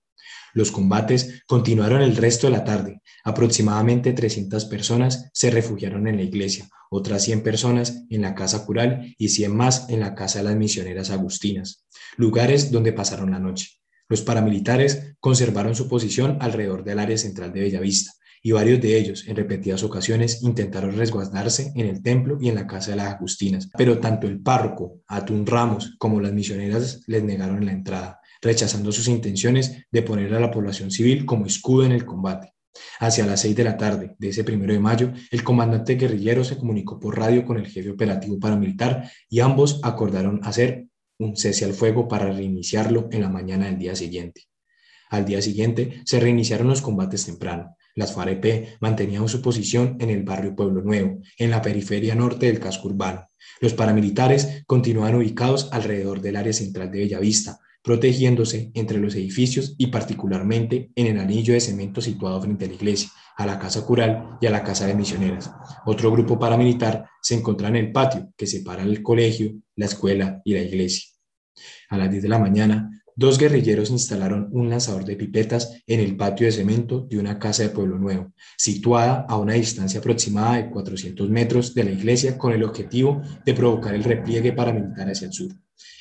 Los 0.53 0.71
combates 0.71 1.43
continuaron 1.47 2.01
el 2.01 2.15
resto 2.15 2.47
de 2.47 2.53
la 2.53 2.63
tarde. 2.63 3.01
Aproximadamente 3.25 4.13
300 4.13 4.63
personas 4.63 5.29
se 5.33 5.51
refugiaron 5.51 6.07
en 6.07 6.15
la 6.15 6.23
iglesia, 6.23 6.69
otras 6.89 7.23
100 7.23 7.43
personas 7.43 8.05
en 8.09 8.21
la 8.21 8.35
casa 8.35 8.65
cural 8.65 9.13
y 9.17 9.27
100 9.27 9.53
más 9.53 9.89
en 9.89 9.99
la 9.99 10.15
casa 10.15 10.39
de 10.39 10.45
las 10.45 10.55
misioneras 10.55 11.09
agustinas, 11.09 11.85
lugares 12.15 12.71
donde 12.71 12.93
pasaron 12.93 13.31
la 13.31 13.39
noche. 13.39 13.79
Los 14.09 14.23
paramilitares 14.23 15.13
conservaron 15.19 15.75
su 15.75 15.87
posición 15.87 16.39
alrededor 16.41 16.83
del 16.83 16.97
área 16.97 17.17
central 17.17 17.53
de 17.53 17.61
Bellavista 17.61 18.11
y 18.41 18.51
varios 18.51 18.81
de 18.81 18.97
ellos 18.97 19.27
en 19.27 19.35
repetidas 19.35 19.83
ocasiones 19.83 20.41
intentaron 20.41 20.95
resguardarse 20.95 21.71
en 21.75 21.85
el 21.85 22.01
templo 22.01 22.39
y 22.41 22.49
en 22.49 22.55
la 22.55 22.65
casa 22.65 22.91
de 22.91 22.97
las 22.97 23.13
Agustinas, 23.13 23.69
pero 23.77 23.99
tanto 23.99 24.27
el 24.27 24.41
párroco, 24.41 25.01
Atún 25.07 25.45
Ramos, 25.45 25.95
como 25.99 26.21
las 26.21 26.33
misioneras 26.33 27.03
les 27.05 27.23
negaron 27.23 27.65
la 27.65 27.71
entrada, 27.71 28.19
rechazando 28.41 28.91
sus 28.91 29.07
intenciones 29.07 29.85
de 29.91 30.01
poner 30.01 30.33
a 30.33 30.39
la 30.39 30.49
población 30.49 30.89
civil 30.89 31.25
como 31.25 31.45
escudo 31.45 31.85
en 31.85 31.91
el 31.91 32.05
combate. 32.05 32.53
Hacia 32.99 33.25
las 33.25 33.41
seis 33.41 33.55
de 33.55 33.63
la 33.63 33.77
tarde 33.77 34.15
de 34.17 34.29
ese 34.29 34.43
primero 34.43 34.73
de 34.73 34.79
mayo, 34.79 35.11
el 35.31 35.43
comandante 35.43 35.95
guerrillero 35.95 36.43
se 36.43 36.57
comunicó 36.57 36.99
por 36.99 37.17
radio 37.17 37.45
con 37.45 37.57
el 37.57 37.67
jefe 37.67 37.89
operativo 37.89 38.39
paramilitar 38.39 39.11
y 39.29 39.41
ambos 39.41 39.79
acordaron 39.83 40.39
hacer 40.43 40.88
un 41.19 41.35
cese 41.35 41.65
al 41.65 41.73
fuego 41.73 42.07
para 42.07 42.31
reiniciarlo 42.31 43.09
en 43.11 43.21
la 43.21 43.29
mañana 43.29 43.65
del 43.65 43.77
día 43.77 43.95
siguiente. 43.95 44.43
Al 45.09 45.25
día 45.25 45.41
siguiente 45.41 46.01
se 46.05 46.19
reiniciaron 46.19 46.67
los 46.67 46.81
combates 46.81 47.25
temprano. 47.25 47.75
Las 47.95 48.13
FAREP 48.13 48.77
mantenían 48.79 49.27
su 49.27 49.41
posición 49.41 49.97
en 49.99 50.09
el 50.09 50.23
barrio 50.23 50.55
Pueblo 50.55 50.81
Nuevo, 50.81 51.19
en 51.37 51.51
la 51.51 51.61
periferia 51.61 52.15
norte 52.15 52.45
del 52.45 52.59
casco 52.59 52.87
urbano. 52.87 53.29
Los 53.59 53.73
paramilitares 53.73 54.63
continuaban 54.65 55.15
ubicados 55.15 55.67
alrededor 55.73 56.21
del 56.21 56.37
área 56.37 56.53
central 56.53 56.89
de 56.91 56.99
Bellavista, 56.99 57.59
protegiéndose 57.81 58.71
entre 58.73 58.99
los 58.99 59.15
edificios 59.15 59.75
y 59.77 59.87
particularmente 59.87 60.91
en 60.95 61.07
el 61.07 61.19
anillo 61.19 61.53
de 61.53 61.61
cemento 61.61 62.01
situado 62.01 62.41
frente 62.41 62.65
a 62.65 62.67
la 62.67 62.73
iglesia, 62.73 63.09
a 63.37 63.45
la 63.45 63.57
casa 63.57 63.85
cural 63.85 64.37
y 64.41 64.47
a 64.47 64.51
la 64.51 64.63
casa 64.63 64.85
de 64.85 64.95
misioneras. 64.95 65.51
Otro 65.85 66.11
grupo 66.11 66.37
paramilitar 66.37 67.05
se 67.21 67.35
encontraba 67.35 67.77
en 67.77 67.85
el 67.85 67.91
patio 67.91 68.31
que 68.35 68.47
separa 68.47 68.83
el 68.83 69.01
colegio, 69.01 69.53
la 69.75 69.85
escuela 69.85 70.41
y 70.43 70.53
la 70.53 70.61
iglesia. 70.61 71.09
A 71.89 71.97
las 71.97 72.11
10 72.11 72.23
de 72.23 72.29
la 72.29 72.39
mañana, 72.39 72.98
Dos 73.19 73.37
guerrilleros 73.37 73.89
instalaron 73.89 74.47
un 74.53 74.69
lanzador 74.69 75.03
de 75.03 75.17
pipetas 75.17 75.83
en 75.87 75.99
el 75.99 76.15
patio 76.15 76.45
de 76.45 76.53
cemento 76.53 77.01
de 77.01 77.19
una 77.19 77.37
casa 77.37 77.63
de 77.63 77.69
Pueblo 77.69 77.99
Nuevo, 77.99 78.31
situada 78.57 79.25
a 79.27 79.37
una 79.37 79.55
distancia 79.55 79.99
aproximada 79.99 80.55
de 80.55 80.69
400 80.69 81.29
metros 81.29 81.75
de 81.75 81.83
la 81.83 81.91
iglesia 81.91 82.37
con 82.37 82.53
el 82.53 82.63
objetivo 82.63 83.21
de 83.45 83.53
provocar 83.53 83.93
el 83.93 84.05
repliegue 84.05 84.53
paramilitar 84.53 85.09
hacia 85.09 85.27
el 85.27 85.33
sur. 85.33 85.51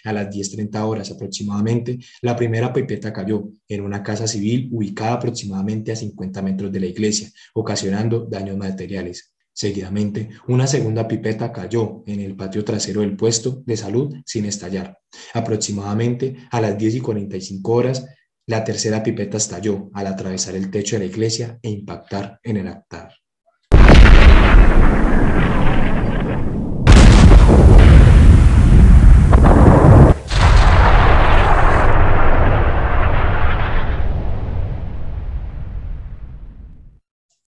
A 0.04 0.12
las 0.12 0.28
10.30 0.28 0.80
horas 0.86 1.10
aproximadamente, 1.10 1.98
la 2.22 2.36
primera 2.36 2.72
pipeta 2.72 3.12
cayó 3.12 3.50
en 3.66 3.80
una 3.80 4.00
casa 4.00 4.28
civil 4.28 4.68
ubicada 4.70 5.14
aproximadamente 5.14 5.90
a 5.90 5.96
50 5.96 6.40
metros 6.40 6.70
de 6.70 6.78
la 6.78 6.86
iglesia, 6.86 7.32
ocasionando 7.52 8.28
daños 8.30 8.56
materiales. 8.56 9.34
Seguidamente, 9.58 10.28
una 10.46 10.68
segunda 10.68 11.08
pipeta 11.08 11.52
cayó 11.52 12.04
en 12.06 12.20
el 12.20 12.36
patio 12.36 12.64
trasero 12.64 13.00
del 13.00 13.16
puesto 13.16 13.60
de 13.66 13.76
salud 13.76 14.14
sin 14.24 14.44
estallar. 14.44 15.00
Aproximadamente 15.34 16.36
a 16.52 16.60
las 16.60 16.78
10 16.78 16.94
y 16.94 17.00
45 17.00 17.72
horas, 17.72 18.06
la 18.46 18.62
tercera 18.62 19.02
pipeta 19.02 19.36
estalló 19.36 19.90
al 19.94 20.06
atravesar 20.06 20.54
el 20.54 20.70
techo 20.70 20.94
de 20.94 21.00
la 21.00 21.06
iglesia 21.06 21.58
e 21.60 21.70
impactar 21.70 22.38
en 22.44 22.58
el 22.58 22.68
altar. 22.68 23.14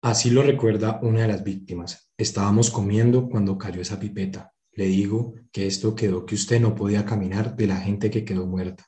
Así 0.06 0.30
lo 0.30 0.44
recuerda 0.44 1.00
una 1.02 1.22
de 1.22 1.30
las 1.30 1.44
víctimas. 1.44 2.12
Estábamos 2.16 2.70
comiendo 2.70 3.28
cuando 3.28 3.58
cayó 3.58 3.82
esa 3.82 4.00
pipeta. 4.00 4.54
Le 4.74 4.86
digo 4.86 5.34
que 5.52 5.66
esto 5.66 5.96
quedó 5.96 6.28
que 6.28 6.36
usted 6.36 6.62
no 6.62 6.76
podía 6.76 7.06
caminar 7.06 7.56
de 7.56 7.66
la 7.66 7.78
gente 7.78 8.12
que 8.12 8.24
quedó 8.24 8.46
muerta. 8.46 8.86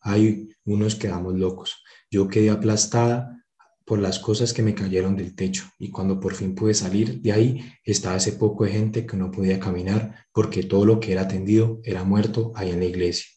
Hay 0.00 0.48
unos 0.64 0.96
quedamos 0.96 1.38
locos. 1.38 1.84
Yo 2.10 2.26
quedé 2.26 2.50
aplastada 2.50 3.44
por 3.84 4.00
las 4.00 4.18
cosas 4.18 4.52
que 4.52 4.64
me 4.64 4.74
cayeron 4.74 5.16
del 5.16 5.36
techo 5.36 5.66
y 5.78 5.92
cuando 5.92 6.18
por 6.18 6.34
fin 6.34 6.56
pude 6.56 6.74
salir 6.74 7.22
de 7.22 7.30
ahí 7.30 7.72
estaba 7.84 8.16
ese 8.16 8.32
poco 8.32 8.64
de 8.64 8.72
gente 8.72 9.06
que 9.06 9.16
no 9.16 9.30
podía 9.30 9.60
caminar 9.60 10.26
porque 10.32 10.64
todo 10.64 10.84
lo 10.84 10.98
que 10.98 11.12
era 11.12 11.22
atendido 11.22 11.78
era 11.84 12.02
muerto 12.02 12.50
ahí 12.56 12.70
en 12.70 12.80
la 12.80 12.86
iglesia. 12.86 13.35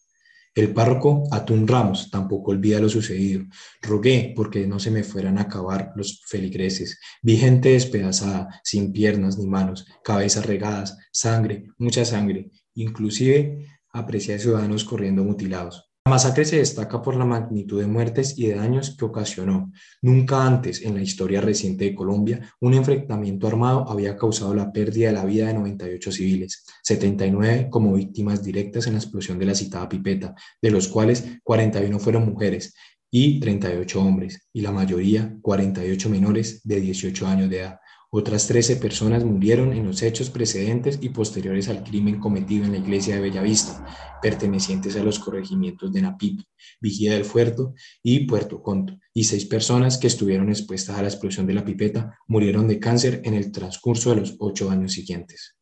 El 0.60 0.74
párroco 0.74 1.24
Atún 1.32 1.70
Ramos 1.70 2.12
tampoco 2.12 2.52
olvida 2.52 2.82
lo 2.82 2.90
sucedido. 2.90 3.46
Rogué 3.82 4.34
porque 4.36 4.68
no 4.68 4.78
se 4.78 4.92
me 4.92 5.04
fueran 5.04 5.38
a 5.38 5.44
acabar 5.44 5.94
los 5.96 6.22
feligreses. 6.28 7.00
Vi 7.22 7.38
gente 7.38 7.70
despedazada, 7.70 8.60
sin 8.62 8.92
piernas 8.92 9.38
ni 9.38 9.48
manos, 9.48 9.86
cabezas 10.04 10.46
regadas, 10.46 10.98
sangre, 11.14 11.68
mucha 11.78 12.04
sangre. 12.04 12.52
Inclusive 12.74 13.68
aprecié 13.94 14.36
a 14.36 14.40
ciudadanos 14.40 14.84
corriendo 14.84 15.24
mutilados. 15.24 15.89
Masacre 16.10 16.44
se 16.44 16.58
destaca 16.58 17.02
por 17.02 17.16
la 17.16 17.24
magnitud 17.24 17.80
de 17.80 17.88
muertes 17.88 18.38
y 18.38 18.48
de 18.48 18.56
daños 18.56 18.96
que 18.98 19.06
ocasionó. 19.06 19.72
Nunca 20.02 20.46
antes 20.46 20.82
en 20.82 20.96
la 20.96 21.02
historia 21.02 21.40
reciente 21.40 21.86
de 21.86 21.96
Colombia 21.96 22.54
un 22.60 22.74
enfrentamiento 22.74 23.48
armado 23.48 23.88
había 23.88 24.18
causado 24.18 24.54
la 24.56 24.72
pérdida 24.72 25.08
de 25.08 25.14
la 25.14 25.26
vida 25.26 25.48
de 25.48 25.54
98 25.54 26.12
civiles, 26.12 26.66
79 26.84 27.68
como 27.70 27.94
víctimas 27.94 28.44
directas 28.44 28.88
en 28.88 28.94
la 28.94 29.00
explosión 29.00 29.38
de 29.38 29.46
la 29.46 29.56
citada 29.56 29.88
pipeta, 29.88 30.34
de 30.62 30.72
los 30.72 30.88
cuales 30.88 31.26
41 31.44 32.00
fueron 32.00 32.26
mujeres 32.26 32.74
y 33.12 33.40
38 33.40 34.02
hombres, 34.02 34.48
y 34.52 34.62
la 34.62 34.72
mayoría 34.72 35.36
48 35.42 36.10
menores 36.10 36.62
de 36.64 36.82
18 36.82 37.28
años 37.28 37.50
de 37.50 37.60
edad. 37.60 37.80
Otras 38.12 38.48
13 38.48 38.78
personas 38.78 39.24
murieron 39.24 39.72
en 39.72 39.86
los 39.86 40.02
hechos 40.02 40.32
precedentes 40.32 40.98
y 41.00 41.10
posteriores 41.10 41.70
al 41.70 41.84
crimen 41.84 42.20
cometido 42.20 42.66
en 42.66 42.72
la 42.72 42.80
iglesia 42.80 43.14
de 43.14 43.22
Bellavista, 43.22 43.86
pertenecientes 44.20 44.96
a 44.96 45.04
los 45.04 45.20
corregimientos 45.20 45.94
de 45.94 46.02
Napipi, 46.02 46.44
Vigía 46.82 47.14
del 47.14 47.24
Fuerto 47.24 47.76
y 48.02 48.26
Puerto 48.26 48.64
Conto, 48.64 48.98
y 49.14 49.26
seis 49.26 49.46
personas 49.46 50.00
que 50.00 50.08
estuvieron 50.08 50.50
expuestas 50.50 50.98
a 50.98 51.04
la 51.04 51.08
explosión 51.08 51.46
de 51.46 51.54
la 51.54 51.64
pipeta 51.64 52.18
murieron 52.28 52.68
de 52.68 52.80
cáncer 52.80 53.22
en 53.26 53.36
el 53.36 53.52
transcurso 53.52 54.10
de 54.10 54.22
los 54.22 54.36
ocho 54.40 54.72
años 54.72 54.94
siguientes. 54.94 55.59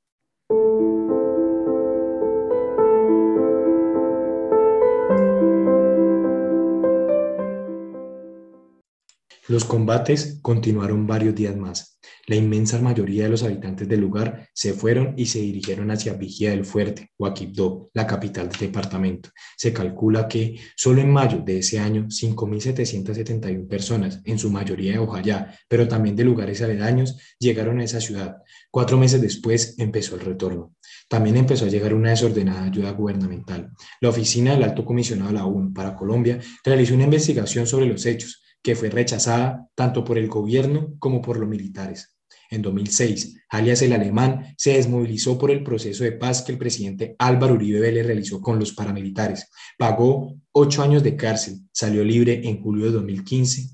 Los 9.50 9.64
combates 9.64 10.40
continuaron 10.42 11.08
varios 11.08 11.34
días 11.34 11.56
más. 11.56 12.00
La 12.26 12.36
inmensa 12.36 12.82
mayoría 12.82 13.24
de 13.24 13.30
los 13.30 13.44
habitantes 13.44 13.88
del 13.88 14.02
lugar 14.02 14.50
se 14.54 14.74
fueron 14.74 15.14
y 15.16 15.28
se 15.28 15.40
dirigieron 15.40 15.90
hacia 15.90 16.12
Vigía 16.14 16.50
del 16.50 16.66
Fuerte, 16.66 17.12
o 17.16 17.26
Aquibdó, 17.26 17.90
la 17.94 18.06
capital 18.06 18.50
del 18.50 18.60
departamento. 18.60 19.30
Se 19.56 19.72
calcula 19.72 20.28
que 20.28 20.60
solo 20.76 21.00
en 21.00 21.10
mayo 21.10 21.42
de 21.46 21.60
ese 21.60 21.80
año, 21.80 22.08
5.771 22.08 23.70
personas, 23.70 24.20
en 24.26 24.38
su 24.38 24.52
mayoría 24.52 24.92
de 24.92 25.00
Ojayá, 25.00 25.58
pero 25.70 25.88
también 25.88 26.18
de 26.18 26.26
lugares 26.26 26.62
aledaños, 26.62 27.18
llegaron 27.40 27.80
a 27.80 27.86
esa 27.86 28.02
ciudad. 28.02 28.40
Cuatro 28.70 28.98
meses 28.98 29.22
después 29.22 29.76
empezó 29.78 30.16
el 30.16 30.22
retorno. 30.22 30.76
También 31.08 31.38
empezó 31.38 31.64
a 31.64 31.70
llegar 31.70 31.94
una 31.94 32.10
desordenada 32.10 32.66
ayuda 32.66 32.92
gubernamental. 32.92 33.72
La 34.02 34.10
oficina 34.10 34.52
del 34.52 34.64
Alto 34.64 34.84
Comisionado 34.84 35.30
de 35.32 35.38
la 35.38 35.46
ONU 35.46 35.72
para 35.74 35.96
Colombia 35.96 36.38
realizó 36.66 36.96
una 36.96 37.06
investigación 37.06 37.66
sobre 37.66 37.86
los 37.86 38.06
hechos 38.06 38.44
que 38.67 38.75
fue 38.75 38.89
rechazada 38.89 39.65
tanto 39.75 40.03
por 40.03 40.17
el 40.17 40.27
gobierno 40.27 40.93
como 40.99 41.21
por 41.21 41.38
los 41.38 41.47
militares. 41.47 42.17
En 42.49 42.62
2006, 42.62 43.43
alias 43.47 43.82
el 43.82 43.93
alemán 43.93 44.53
se 44.58 44.73
desmovilizó 44.73 45.38
por 45.38 45.51
el 45.51 45.63
proceso 45.63 46.03
de 46.03 46.12
paz 46.12 46.41
que 46.41 46.51
el 46.51 46.58
presidente 46.58 47.15
Álvaro 47.17 47.53
Uribe 47.53 47.80
Vélez 47.80 48.06
realizó 48.06 48.41
con 48.41 48.60
los 48.60 48.73
paramilitares. 48.73 49.49
Pagó 49.77 50.36
ocho 50.51 50.84
años 50.84 51.01
de 51.01 51.15
cárcel, 51.15 51.62
salió 51.71 52.03
libre 52.03 52.41
en 52.43 52.62
julio 52.62 52.88
de 52.88 52.91
2015 52.91 53.69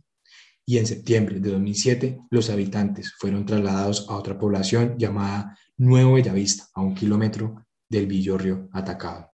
y 0.64 0.78
en 0.78 0.86
septiembre 0.86 1.40
de 1.40 1.50
2007 1.50 2.20
los 2.30 2.52
habitantes 2.52 3.14
fueron 3.18 3.48
trasladados 3.48 4.06
a 4.10 4.16
otra 4.16 4.38
población 4.38 4.94
llamada 5.00 5.58
Nuevo 5.76 6.14
Bellavista, 6.14 6.66
a 6.76 6.82
un 6.82 6.94
kilómetro 6.94 7.66
del 7.90 8.06
Villorrio 8.06 8.70
atacado. 8.72 9.32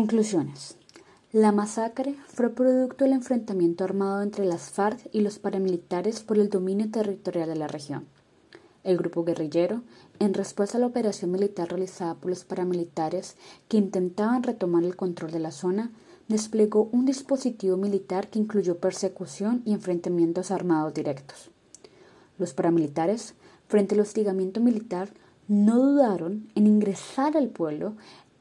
Conclusiones. 0.00 0.78
La 1.30 1.52
masacre 1.52 2.14
fue 2.26 2.48
producto 2.48 3.04
del 3.04 3.12
enfrentamiento 3.12 3.84
armado 3.84 4.22
entre 4.22 4.46
las 4.46 4.70
FARC 4.70 4.98
y 5.12 5.20
los 5.20 5.38
paramilitares 5.38 6.20
por 6.20 6.38
el 6.38 6.48
dominio 6.48 6.90
territorial 6.90 7.46
de 7.50 7.56
la 7.56 7.68
región. 7.68 8.06
El 8.82 8.96
grupo 8.96 9.24
guerrillero, 9.24 9.82
en 10.18 10.32
respuesta 10.32 10.78
a 10.78 10.80
la 10.80 10.86
operación 10.86 11.30
militar 11.30 11.68
realizada 11.68 12.14
por 12.14 12.30
los 12.30 12.46
paramilitares 12.46 13.36
que 13.68 13.76
intentaban 13.76 14.42
retomar 14.42 14.84
el 14.84 14.96
control 14.96 15.32
de 15.32 15.40
la 15.40 15.50
zona, 15.50 15.92
desplegó 16.28 16.88
un 16.92 17.04
dispositivo 17.04 17.76
militar 17.76 18.30
que 18.30 18.38
incluyó 18.38 18.78
persecución 18.78 19.60
y 19.66 19.74
enfrentamientos 19.74 20.50
armados 20.50 20.94
directos. 20.94 21.50
Los 22.38 22.54
paramilitares, 22.54 23.34
frente 23.68 23.96
al 23.96 24.00
hostigamiento 24.00 24.62
militar, 24.62 25.10
no 25.50 25.80
dudaron 25.80 26.48
en 26.54 26.68
ingresar 26.68 27.36
al 27.36 27.48
pueblo 27.48 27.96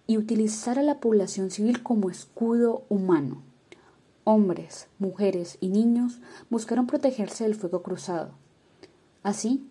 y 0.10 0.18
utilizar 0.18 0.80
a 0.80 0.82
la 0.82 1.00
población 1.00 1.52
civil 1.52 1.84
como 1.84 2.10
escudo 2.10 2.84
humano. 2.90 3.44
Hombres, 4.24 4.88
mujeres 4.98 5.60
y 5.62 5.70
niños 5.70 6.20
buscaron 6.50 6.88
protegerse 6.88 7.44
del 7.44 7.54
fuego 7.54 7.84
cruzado. 7.84 8.32
Así, 9.22 9.70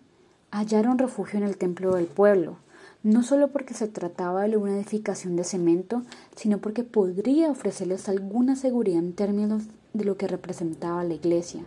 hallaron 0.49 0.97
refugio 0.97 1.39
en 1.39 1.43
el 1.43 1.57
templo 1.57 1.95
del 1.95 2.05
pueblo, 2.05 2.55
no 3.03 3.21
solo 3.21 3.49
porque 3.49 3.73
se 3.73 3.89
trataba 3.89 4.47
de 4.47 4.55
una 4.55 4.77
edificación 4.77 5.35
de 5.35 5.43
cemento, 5.43 6.03
sino 6.37 6.59
porque 6.59 6.85
podría 6.85 7.51
ofrecerles 7.51 8.07
alguna 8.07 8.55
seguridad 8.55 8.99
en 8.99 9.11
términos 9.11 9.63
de 9.93 10.05
lo 10.05 10.15
que 10.15 10.29
representaba 10.29 11.03
la 11.03 11.15
iglesia, 11.15 11.65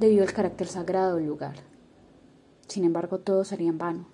debido 0.00 0.22
al 0.22 0.32
carácter 0.32 0.66
sagrado 0.66 1.16
del 1.16 1.26
lugar. 1.26 1.56
Sin 2.68 2.84
embargo, 2.84 3.18
todo 3.18 3.44
sería 3.44 3.68
en 3.68 3.76
vano. 3.76 4.13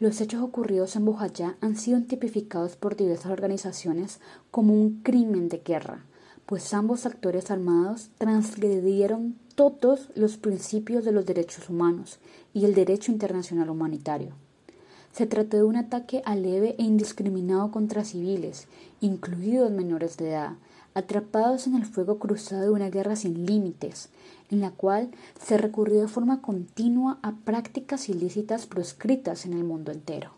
Los 0.00 0.22
hechos 0.22 0.42
ocurridos 0.42 0.96
en 0.96 1.04
Bojayá 1.04 1.58
han 1.60 1.76
sido 1.76 2.00
tipificados 2.00 2.74
por 2.74 2.96
diversas 2.96 3.32
organizaciones 3.32 4.18
como 4.50 4.72
un 4.72 5.02
crimen 5.02 5.50
de 5.50 5.58
guerra, 5.58 6.06
pues 6.46 6.72
ambos 6.72 7.04
actores 7.04 7.50
armados 7.50 8.08
transgredieron 8.16 9.36
todos 9.54 10.08
los 10.14 10.38
principios 10.38 11.04
de 11.04 11.12
los 11.12 11.26
derechos 11.26 11.68
humanos 11.68 12.18
y 12.54 12.64
el 12.64 12.74
derecho 12.74 13.12
internacional 13.12 13.68
humanitario. 13.68 14.32
Se 15.12 15.26
trató 15.26 15.58
de 15.58 15.64
un 15.64 15.76
ataque 15.76 16.22
aleve 16.24 16.76
e 16.78 16.82
indiscriminado 16.82 17.70
contra 17.70 18.02
civiles, 18.02 18.68
incluidos 19.02 19.70
menores 19.70 20.16
de 20.16 20.30
edad, 20.30 20.52
atrapados 20.94 21.66
en 21.66 21.74
el 21.74 21.86
fuego 21.86 22.18
cruzado 22.18 22.62
de 22.62 22.70
una 22.70 22.90
guerra 22.90 23.16
sin 23.16 23.46
límites, 23.46 24.08
en 24.50 24.60
la 24.60 24.70
cual 24.70 25.10
se 25.40 25.58
recurrió 25.58 26.00
de 26.00 26.08
forma 26.08 26.42
continua 26.42 27.18
a 27.22 27.36
prácticas 27.36 28.08
ilícitas 28.08 28.66
proscritas 28.66 29.46
en 29.46 29.52
el 29.52 29.64
mundo 29.64 29.92
entero. 29.92 30.32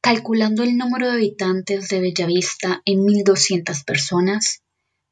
Calculando 0.00 0.62
el 0.62 0.76
número 0.76 1.06
de 1.06 1.12
habitantes 1.12 1.88
de 1.88 2.00
Bellavista 2.00 2.82
en 2.84 2.98
1.200 3.00 3.84
personas, 3.84 4.62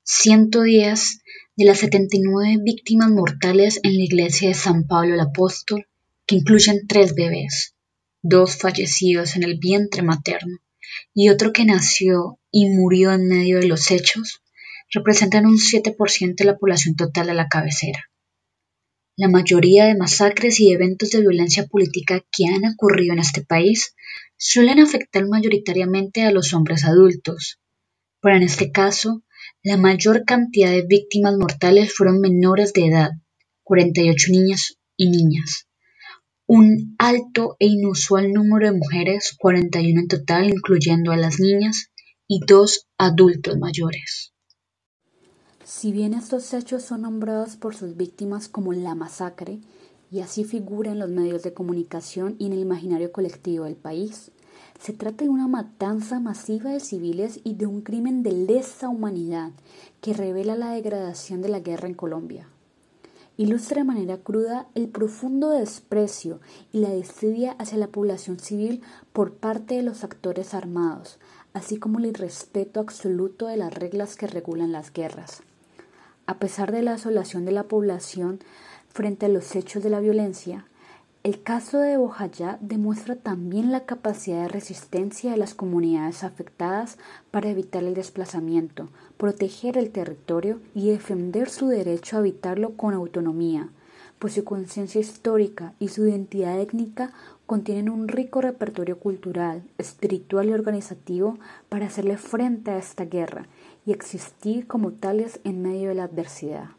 110 0.03 1.23
de 1.57 1.65
las 1.65 1.79
79 1.79 2.59
víctimas 2.65 3.11
mortales 3.11 3.81
en 3.83 3.97
la 3.97 4.05
iglesia 4.05 4.49
de 4.49 4.55
San 4.55 4.87
Pablo 4.87 5.15
el 5.15 5.21
Apóstol, 5.21 5.87
que 6.27 6.37
incluyen 6.37 6.87
tres 6.89 7.15
bebés, 7.15 7.75
dos 8.23 8.57
fallecidos 8.57 9.37
en 9.37 9.45
el 9.45 9.59
vientre 9.59 10.03
materno 10.03 10.59
y 11.15 11.29
otro 11.29 11.53
que 11.53 11.65
nació 11.65 12.39
y 12.51 12.67
murió 12.67 13.13
en 13.13 13.29
medio 13.29 13.59
de 13.59 13.67
los 13.67 13.91
hechos, 13.91 14.43
representan 14.93 15.47
un 15.47 15.57
7% 15.57 16.35
de 16.37 16.45
la 16.45 16.57
población 16.57 16.97
total 16.97 17.29
de 17.29 17.35
la 17.35 17.49
cabecera. 17.49 18.11
La 19.17 19.29
mayoría 19.29 19.85
de 19.85 19.97
masacres 19.97 20.61
y 20.61 20.73
eventos 20.73 21.11
de 21.11 21.21
violencia 21.21 21.67
política 21.67 22.25
que 22.33 22.47
han 22.47 22.65
ocurrido 22.73 23.13
en 23.13 23.19
este 23.19 23.45
país 23.45 23.95
suelen 24.37 24.81
afectar 24.81 25.27
mayoritariamente 25.29 26.23
a 26.23 26.33
los 26.33 26.55
hombres 26.55 26.85
adultos, 26.85 27.61
pero 28.21 28.37
en 28.37 28.43
este 28.43 28.73
caso, 28.73 29.23
la 29.63 29.77
mayor 29.77 30.25
cantidad 30.25 30.71
de 30.71 30.87
víctimas 30.87 31.37
mortales 31.37 31.93
fueron 31.95 32.21
menores 32.21 32.73
de 32.73 32.87
edad, 32.87 33.11
48 33.65 34.33
niñas 34.33 34.79
y 34.97 35.11
niñas. 35.11 35.67
Un 36.47 36.97
alto 36.99 37.57
e 37.59 37.67
inusual 37.67 38.33
número 38.33 38.67
de 38.67 38.79
mujeres, 38.79 39.37
41 39.39 40.01
en 40.01 40.09
total, 40.09 40.51
incluyendo 40.51 41.13
a 41.13 41.17
las 41.17 41.39
niñas, 41.39 41.91
y 42.27 42.41
dos 42.47 42.87
adultos 42.97 43.59
mayores. 43.59 44.33
Si 45.65 45.93
bien 45.93 46.15
estos 46.15 46.53
hechos 46.55 46.83
son 46.83 47.03
nombrados 47.03 47.57
por 47.57 47.77
sus 47.77 47.97
víctimas 47.97 48.49
como 48.49 48.73
la 48.73 48.95
masacre, 48.95 49.61
y 50.11 50.21
así 50.21 50.45
figura 50.45 50.91
en 50.91 50.99
los 50.99 51.11
medios 51.11 51.43
de 51.43 51.53
comunicación 51.53 52.35
y 52.39 52.47
en 52.47 52.55
el 52.55 52.61
imaginario 52.61 53.13
colectivo 53.13 53.67
del 53.67 53.77
país. 53.77 54.33
Se 54.81 54.95
trata 54.95 55.25
de 55.25 55.31
una 55.31 55.47
matanza 55.47 56.21
masiva 56.21 56.71
de 56.71 56.81
civiles 56.81 57.41
y 57.45 57.55
de 57.55 57.67
un 57.67 57.83
crimen 57.83 58.23
de 58.23 58.33
lesa 58.33 58.89
humanidad 58.89 59.51
que 60.01 60.15
revela 60.15 60.57
la 60.57 60.71
degradación 60.71 61.43
de 61.43 61.51
la 61.51 61.61
guerra 61.61 61.87
en 61.87 61.93
Colombia. 61.93 62.49
Ilustra 63.37 63.83
de 63.83 63.85
manera 63.85 64.17
cruda 64.17 64.69
el 64.75 64.89
profundo 64.89 65.51
desprecio 65.51 66.41
y 66.73 66.81
la 66.81 66.89
desidia 66.89 67.53
hacia 67.59 67.77
la 67.77 67.89
población 67.89 68.41
civil 68.41 68.81
por 69.13 69.35
parte 69.35 69.75
de 69.75 69.83
los 69.83 70.03
actores 70.03 70.55
armados, 70.55 71.19
así 71.53 71.77
como 71.77 71.99
el 71.99 72.07
irrespeto 72.07 72.81
absoluto 72.81 73.49
de 73.49 73.59
las 73.59 73.75
reglas 73.75 74.17
que 74.17 74.29
regulan 74.29 74.73
las 74.73 74.95
guerras. 74.95 75.43
A 76.25 76.39
pesar 76.39 76.73
de 76.73 76.83
la 76.83 76.95
asolación 76.95 77.45
de 77.45 77.53
la 77.53 77.65
población, 77.65 78.41
Frente 78.93 79.27
a 79.27 79.29
los 79.29 79.55
hechos 79.55 79.85
de 79.85 79.91
la 79.91 80.01
violencia, 80.01 80.67
el 81.23 81.43
caso 81.43 81.81
de 81.81 81.99
Bojayá 81.99 82.57
demuestra 82.63 83.15
también 83.15 83.71
la 83.71 83.85
capacidad 83.85 84.43
de 84.43 84.49
resistencia 84.49 85.33
de 85.33 85.37
las 85.37 85.53
comunidades 85.53 86.25
afectadas 86.25 86.97
para 87.31 87.51
evitar 87.51 87.85
el 87.85 87.93
desplazamiento, 87.93 88.89
proteger 89.19 89.77
el 89.77 89.91
territorio 89.91 90.61
y 90.75 90.89
defender 90.89 91.51
su 91.51 91.69
derecho 91.69 92.17
a 92.17 92.21
habitarlo 92.21 92.75
con 92.75 92.95
autonomía, 92.95 93.69
pues 94.19 94.33
su 94.33 94.45
conciencia 94.45 94.99
histórica 94.99 95.75
y 95.79 95.89
su 95.89 96.07
identidad 96.07 96.59
étnica 96.59 97.13
contienen 97.45 97.91
un 97.91 98.09
rico 98.09 98.41
repertorio 98.41 98.99
cultural, 98.99 99.63
espiritual 99.77 100.49
y 100.49 100.53
organizativo 100.55 101.39
para 101.69 101.87
hacerle 101.87 102.17
frente 102.17 102.71
a 102.71 102.79
esta 102.79 103.05
guerra 103.05 103.47
y 103.85 103.93
existir 103.93 104.67
como 104.67 104.93
tales 104.93 105.41
en 105.45 105.61
medio 105.61 105.91
de 105.91 105.97
la 105.97 106.05
adversidad. 106.05 106.71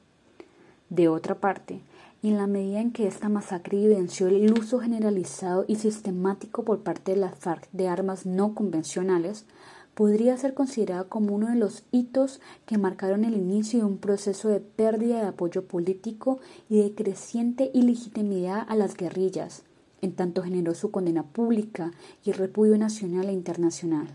De 0.89 1.10
otra 1.10 1.36
parte, 1.36 1.82
y 2.21 2.29
en 2.29 2.38
la 2.38 2.47
medida 2.47 2.79
en 2.79 2.91
que 2.91 3.07
esta 3.07 3.29
masacre 3.29 3.84
evidenció 3.84 4.27
el 4.27 4.51
uso 4.53 4.79
generalizado 4.79 5.65
y 5.67 5.75
sistemático 5.75 6.63
por 6.63 6.84
parte 6.84 7.13
de 7.13 7.17
las 7.17 7.36
FARC 7.38 7.67
de 7.71 7.88
armas 7.88 8.25
no 8.25 8.53
convencionales, 8.53 9.45
podría 9.95 10.38
ser 10.38 10.53
considerada 10.53 11.05
como 11.05 11.34
uno 11.36 11.49
de 11.49 11.55
los 11.55 11.84
hitos 11.91 12.39
que 12.65 12.77
marcaron 12.77 13.25
el 13.25 13.34
inicio 13.34 13.79
de 13.79 13.86
un 13.86 13.97
proceso 13.97 14.49
de 14.49 14.60
pérdida 14.60 15.21
de 15.21 15.27
apoyo 15.27 15.65
político 15.65 16.39
y 16.69 16.81
de 16.81 16.93
creciente 16.93 17.71
ilegitimidad 17.73 18.65
a 18.69 18.75
las 18.75 18.95
guerrillas, 18.95 19.63
en 20.01 20.13
tanto 20.13 20.43
generó 20.43 20.75
su 20.75 20.91
condena 20.91 21.23
pública 21.23 21.91
y 22.23 22.31
repudio 22.31 22.77
nacional 22.77 23.29
e 23.29 23.34
internacional. 23.34 24.07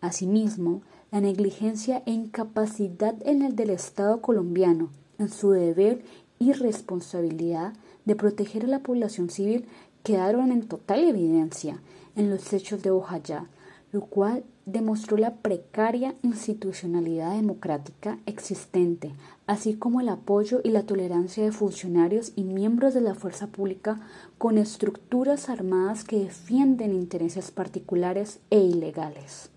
Asimismo, 0.00 0.82
la 1.10 1.20
negligencia 1.20 2.02
e 2.06 2.12
incapacidad 2.12 3.14
en 3.24 3.42
el 3.42 3.56
del 3.56 3.70
Estado 3.70 4.20
colombiano 4.20 4.90
en 5.18 5.28
su 5.28 5.50
deber 5.50 6.02
y 6.44 6.52
responsabilidad 6.52 7.72
de 8.04 8.16
proteger 8.16 8.64
a 8.64 8.68
la 8.68 8.80
población 8.80 9.30
civil 9.30 9.64
quedaron 10.02 10.52
en 10.52 10.68
total 10.68 11.02
evidencia 11.02 11.80
en 12.16 12.28
los 12.28 12.52
hechos 12.52 12.82
de 12.82 12.90
Bojayá, 12.90 13.46
lo 13.92 14.02
cual 14.02 14.44
demostró 14.66 15.16
la 15.16 15.36
precaria 15.36 16.14
institucionalidad 16.22 17.34
democrática 17.34 18.18
existente, 18.26 19.14
así 19.46 19.74
como 19.74 20.00
el 20.00 20.08
apoyo 20.08 20.60
y 20.62 20.70
la 20.70 20.84
tolerancia 20.84 21.42
de 21.42 21.52
funcionarios 21.52 22.32
y 22.36 22.44
miembros 22.44 22.92
de 22.92 23.00
la 23.00 23.14
fuerza 23.14 23.46
pública 23.46 24.00
con 24.36 24.58
estructuras 24.58 25.48
armadas 25.48 26.04
que 26.04 26.18
defienden 26.18 26.92
intereses 26.92 27.50
particulares 27.50 28.40
e 28.50 28.58
ilegales. 28.58 29.50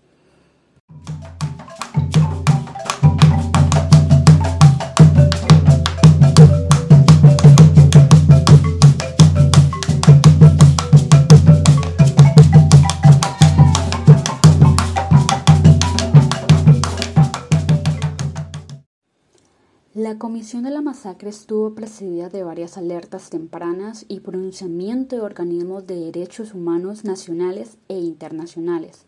La 20.08 20.16
comisión 20.16 20.62
de 20.62 20.70
la 20.70 20.80
masacre 20.80 21.28
estuvo 21.28 21.74
precedida 21.74 22.30
de 22.30 22.42
varias 22.42 22.78
alertas 22.78 23.28
tempranas 23.28 24.06
y 24.08 24.20
pronunciamiento 24.20 25.16
de 25.16 25.20
organismos 25.20 25.86
de 25.86 25.96
derechos 25.96 26.54
humanos 26.54 27.04
nacionales 27.04 27.76
e 27.88 27.98
internacionales, 27.98 29.04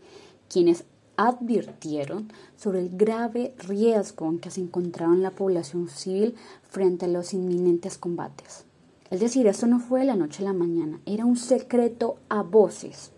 quienes 0.50 0.84
advirtieron 1.16 2.30
sobre 2.54 2.80
el 2.80 2.90
grave 2.98 3.54
riesgo 3.66 4.28
en 4.28 4.40
que 4.40 4.50
se 4.50 4.60
encontraba 4.60 5.16
la 5.16 5.30
población 5.30 5.88
civil 5.88 6.34
frente 6.68 7.06
a 7.06 7.08
los 7.08 7.32
inminentes 7.32 7.96
combates. 7.96 8.66
Es 9.10 9.20
decir, 9.20 9.46
esto 9.46 9.66
no 9.66 9.80
fue 9.80 10.00
de 10.00 10.06
la 10.06 10.16
noche 10.16 10.42
a 10.42 10.48
la 10.48 10.52
mañana, 10.52 11.00
era 11.06 11.24
un 11.24 11.38
secreto 11.38 12.18
a 12.28 12.42
voces, 12.42 13.12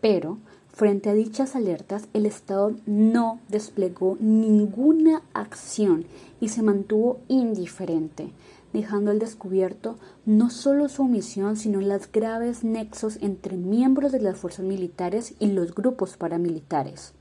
pero 0.00 0.38
Frente 0.78 1.10
a 1.10 1.12
dichas 1.12 1.56
alertas, 1.56 2.06
el 2.12 2.24
Estado 2.24 2.72
no 2.86 3.40
desplegó 3.48 4.16
ninguna 4.20 5.22
acción 5.34 6.04
y 6.40 6.50
se 6.50 6.62
mantuvo 6.62 7.18
indiferente, 7.26 8.30
dejando 8.72 9.10
al 9.10 9.18
descubierto 9.18 9.96
no 10.24 10.50
solo 10.50 10.88
su 10.88 11.02
omisión, 11.02 11.56
sino 11.56 11.80
los 11.80 12.12
graves 12.12 12.62
nexos 12.62 13.18
entre 13.22 13.56
miembros 13.56 14.12
de 14.12 14.20
las 14.20 14.38
fuerzas 14.38 14.64
militares 14.64 15.34
y 15.40 15.48
los 15.48 15.74
grupos 15.74 16.16
paramilitares. 16.16 17.12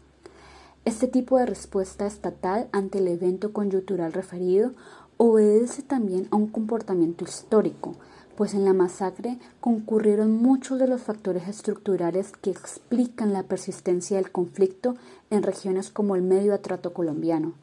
Este 0.86 1.08
tipo 1.08 1.40
de 1.40 1.48
respuesta 1.48 2.06
estatal 2.06 2.68
ante 2.72 3.00
el 3.00 3.08
evento 3.08 3.54
coyuntural 3.54 4.14
referido 4.14 4.74
obedece 5.18 5.82
también 5.82 6.28
a 6.30 6.36
un 6.36 6.46
comportamiento 6.46 7.26
histórico, 7.26 7.96
pues 8.38 8.54
en 8.54 8.66
la 8.66 8.74
masacre 8.74 9.40
concurrieron 9.60 10.32
muchos 10.32 10.78
de 10.78 10.88
los 10.88 11.02
factores 11.02 11.48
estructurales 11.48 12.32
que 12.40 12.52
explican 12.52 13.34
la 13.34 13.42
persistencia 13.42 14.18
del 14.18 14.32
conflicto 14.32 14.96
en 15.32 15.42
regiones 15.42 15.90
como 15.90 16.16
el 16.16 16.22
medio 16.22 16.54
atrato 16.54 16.94
colombiano, 16.94 17.54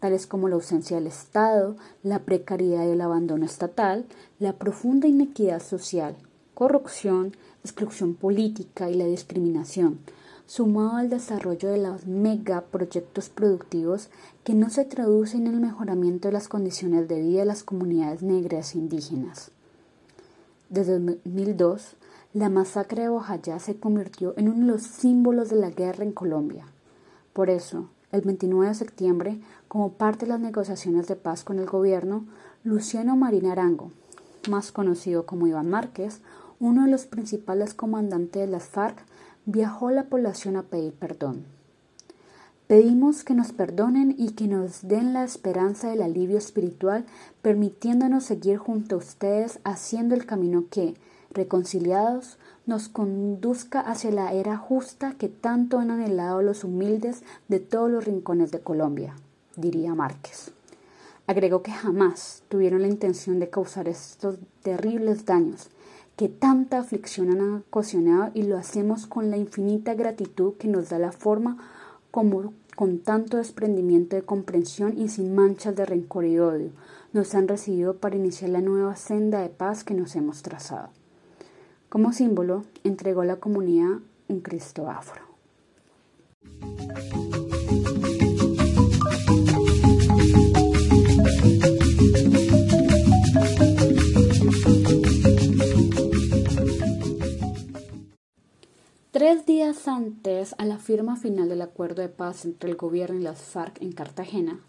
tales 0.00 0.26
como 0.26 0.48
la 0.48 0.56
ausencia 0.56 0.96
del 0.96 1.06
Estado, 1.06 1.76
la 2.02 2.18
precariedad 2.18 2.84
y 2.84 2.90
el 2.90 3.00
abandono 3.00 3.46
estatal, 3.46 4.06
la 4.40 4.54
profunda 4.54 5.06
inequidad 5.06 5.62
social, 5.62 6.16
corrupción, 6.52 7.36
exclusión 7.62 8.14
política 8.14 8.90
y 8.90 8.94
la 8.94 9.06
discriminación, 9.06 10.00
sumado 10.46 10.96
al 10.96 11.10
desarrollo 11.10 11.70
de 11.70 11.78
los 11.78 12.08
megaproyectos 12.08 13.28
productivos 13.28 14.08
que 14.42 14.54
no 14.54 14.68
se 14.68 14.84
traducen 14.84 15.46
en 15.46 15.54
el 15.54 15.60
mejoramiento 15.60 16.26
de 16.26 16.32
las 16.32 16.48
condiciones 16.48 17.06
de 17.06 17.22
vida 17.22 17.40
de 17.40 17.46
las 17.46 17.62
comunidades 17.62 18.24
negras 18.24 18.74
e 18.74 18.78
indígenas. 18.78 19.53
Desde 20.74 20.98
2002, 20.98 21.94
la 22.32 22.48
masacre 22.48 23.02
de 23.02 23.08
Bojayá 23.08 23.60
se 23.60 23.76
convirtió 23.78 24.34
en 24.36 24.48
uno 24.48 24.66
de 24.66 24.72
los 24.72 24.82
símbolos 24.82 25.48
de 25.48 25.54
la 25.54 25.70
guerra 25.70 26.02
en 26.02 26.10
Colombia. 26.10 26.66
Por 27.32 27.48
eso, 27.48 27.90
el 28.10 28.22
29 28.22 28.66
de 28.66 28.74
septiembre, 28.74 29.40
como 29.68 29.92
parte 29.92 30.26
de 30.26 30.32
las 30.32 30.40
negociaciones 30.40 31.06
de 31.06 31.14
paz 31.14 31.44
con 31.44 31.60
el 31.60 31.66
gobierno, 31.66 32.26
Luciano 32.64 33.14
Marín 33.14 33.46
Arango, 33.46 33.92
más 34.50 34.72
conocido 34.72 35.26
como 35.26 35.46
Iván 35.46 35.70
Márquez, 35.70 36.22
uno 36.58 36.86
de 36.86 36.90
los 36.90 37.06
principales 37.06 37.72
comandantes 37.72 38.42
de 38.42 38.48
las 38.48 38.64
FARC, 38.64 38.96
viajó 39.46 39.86
a 39.86 39.92
la 39.92 40.08
población 40.08 40.56
a 40.56 40.64
pedir 40.64 40.92
perdón. 40.92 41.44
Pedimos 42.74 43.22
que 43.22 43.34
nos 43.34 43.52
perdonen 43.52 44.16
y 44.18 44.30
que 44.30 44.48
nos 44.48 44.88
den 44.88 45.12
la 45.12 45.22
esperanza 45.22 45.90
del 45.90 46.02
alivio 46.02 46.36
espiritual, 46.36 47.06
permitiéndonos 47.40 48.24
seguir 48.24 48.56
junto 48.56 48.96
a 48.96 48.98
ustedes 48.98 49.60
haciendo 49.62 50.16
el 50.16 50.26
camino 50.26 50.64
que, 50.72 50.94
reconciliados, 51.30 52.36
nos 52.66 52.88
conduzca 52.88 53.78
hacia 53.78 54.10
la 54.10 54.32
era 54.32 54.56
justa 54.56 55.14
que 55.16 55.28
tanto 55.28 55.78
han 55.78 55.92
anhelado 55.92 56.42
los 56.42 56.64
humildes 56.64 57.22
de 57.46 57.60
todos 57.60 57.88
los 57.88 58.06
rincones 58.06 58.50
de 58.50 58.58
Colombia, 58.58 59.14
diría 59.54 59.94
Márquez. 59.94 60.50
Agregó 61.28 61.62
que 61.62 61.70
jamás 61.70 62.42
tuvieron 62.48 62.82
la 62.82 62.88
intención 62.88 63.38
de 63.38 63.50
causar 63.50 63.86
estos 63.86 64.38
terribles 64.64 65.24
daños 65.24 65.68
que 66.16 66.28
tanta 66.28 66.80
aflicción 66.80 67.30
han 67.30 67.62
ocasionado 67.70 68.32
y 68.34 68.42
lo 68.42 68.58
hacemos 68.58 69.06
con 69.06 69.30
la 69.30 69.36
infinita 69.36 69.94
gratitud 69.94 70.54
que 70.54 70.66
nos 70.66 70.88
da 70.88 70.98
la 70.98 71.12
forma 71.12 71.56
como 72.14 72.52
con 72.74 72.98
tanto 72.98 73.36
desprendimiento 73.36 74.16
de 74.16 74.22
comprensión 74.22 74.98
y 74.98 75.08
sin 75.08 75.34
manchas 75.34 75.76
de 75.76 75.86
rencor 75.86 76.24
y 76.24 76.38
odio 76.38 76.70
nos 77.12 77.34
han 77.34 77.46
recibido 77.46 77.98
para 77.98 78.16
iniciar 78.16 78.50
la 78.50 78.60
nueva 78.60 78.96
senda 78.96 79.40
de 79.40 79.48
paz 79.48 79.84
que 79.84 79.94
nos 79.94 80.16
hemos 80.16 80.42
trazado. 80.42 80.88
Como 81.88 82.12
símbolo, 82.12 82.64
entregó 82.82 83.20
a 83.20 83.26
la 83.26 83.36
comunidad 83.36 84.00
un 84.28 84.40
Cristo 84.40 84.90
afro. 84.90 85.33
Tres 99.24 99.46
días 99.46 99.88
antes 99.88 100.54
a 100.58 100.66
la 100.66 100.76
firma 100.76 101.16
final 101.16 101.48
del 101.48 101.62
acuerdo 101.62 102.02
de 102.02 102.10
paz 102.10 102.44
entre 102.44 102.68
el 102.68 102.76
gobierno 102.76 103.18
y 103.18 103.22
las 103.22 103.40
FARC 103.40 103.80
en 103.80 103.92
Cartagena, 103.92 104.60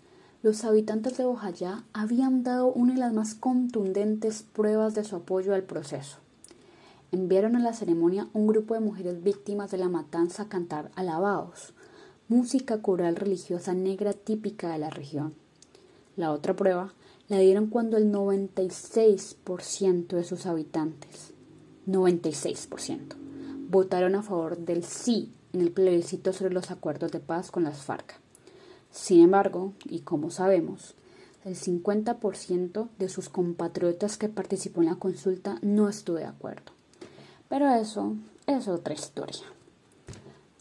los 0.43 0.63
habitantes 0.63 1.17
de 1.17 1.25
Bojayá 1.25 1.83
habían 1.91 2.43
dado 2.43 2.71
una 2.71 2.93
de 2.93 3.01
las 3.01 3.11
más 3.11 3.35
contundentes 3.35 4.43
pruebas 4.43 4.95
de 4.95 5.03
su 5.03 5.17
apoyo 5.17 5.53
al 5.53 5.63
proceso 5.63 6.19
enviaron 7.11 7.57
a 7.57 7.59
la 7.59 7.73
ceremonia 7.73 8.29
un 8.31 8.47
grupo 8.47 8.75
de 8.75 8.79
mujeres 8.79 9.21
víctimas 9.21 9.71
de 9.71 9.77
la 9.77 9.89
matanza 9.89 10.43
a 10.43 10.47
cantar 10.47 10.89
alabados, 10.95 11.73
música 12.29 12.81
coral 12.81 13.17
religiosa 13.17 13.73
negra 13.73 14.13
típica 14.13 14.71
de 14.71 14.79
la 14.79 14.89
región. 14.89 15.33
La 16.15 16.31
otra 16.31 16.55
prueba 16.55 16.93
la 17.27 17.39
dieron 17.39 17.67
cuando 17.67 17.97
el 17.97 18.09
96% 18.09 20.15
de 20.15 20.23
sus 20.23 20.45
habitantes, 20.45 21.33
96%, 21.87 23.24
votaron 23.75 24.15
a 24.15 24.23
favor 24.23 24.57
del 24.57 24.83
sí 24.83 25.33
en 25.51 25.59
el 25.59 25.71
plebiscito 25.71 26.31
sobre 26.31 26.53
los 26.53 26.71
acuerdos 26.71 27.11
de 27.11 27.19
paz 27.19 27.51
con 27.51 27.65
las 27.65 27.83
FARC. 27.83 28.15
Sin 28.89 29.21
embargo, 29.21 29.73
y 29.83 29.99
como 29.99 30.31
sabemos, 30.31 30.95
el 31.43 31.55
50% 31.55 32.87
de 32.97 33.09
sus 33.09 33.27
compatriotas 33.27 34.17
que 34.17 34.29
participó 34.29 34.81
en 34.81 34.87
la 34.87 34.95
consulta 34.95 35.59
no 35.61 35.89
estuvo 35.89 36.15
de 36.15 36.25
acuerdo. 36.25 36.71
Pero 37.49 37.69
eso 37.69 38.15
es 38.47 38.69
otra 38.69 38.93
historia. 38.93 39.43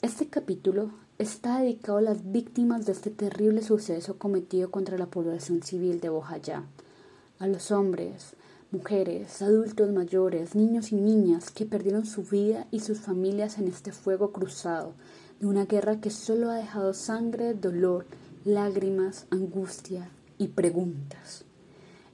Este 0.03 0.27
capítulo 0.27 0.90
está 1.18 1.61
dedicado 1.61 1.98
a 1.98 2.03
las 2.03 2.33
víctimas 2.33 2.85
de 2.85 2.92
este 2.92 3.11
terrible 3.11 3.62
suceso 3.62 4.18
cometido 4.18 4.72
contra 4.72 4.98
la 4.98 5.07
población 5.07 5.62
civil 5.62 6.00
de 6.00 6.09
Bojayá, 6.09 6.64
a 7.38 7.46
los 7.46 7.70
hombres, 7.70 8.35
mujeres, 8.70 9.42
adultos 9.42 9.92
mayores, 9.92 10.55
niños 10.55 10.92
y 10.92 10.96
niñas 10.96 11.50
que 11.50 11.66
perdieron 11.66 12.07
su 12.07 12.22
vida 12.22 12.66
y 12.70 12.81
sus 12.81 13.00
familias 13.00 13.59
en 13.59 13.68
este 13.68 13.92
fuego 13.92 14.33
cruzado 14.33 14.94
de 15.40 15.46
una 15.46 15.66
guerra 15.66 16.00
que 16.00 16.11
solo 16.11 16.50
ha 16.50 16.57
dejado 16.57 16.94
sangre, 16.94 17.55
dolor, 17.55 18.07
lágrimas, 18.44 19.27
angustia 19.31 20.11
y 20.38 20.48
preguntas. 20.48 21.44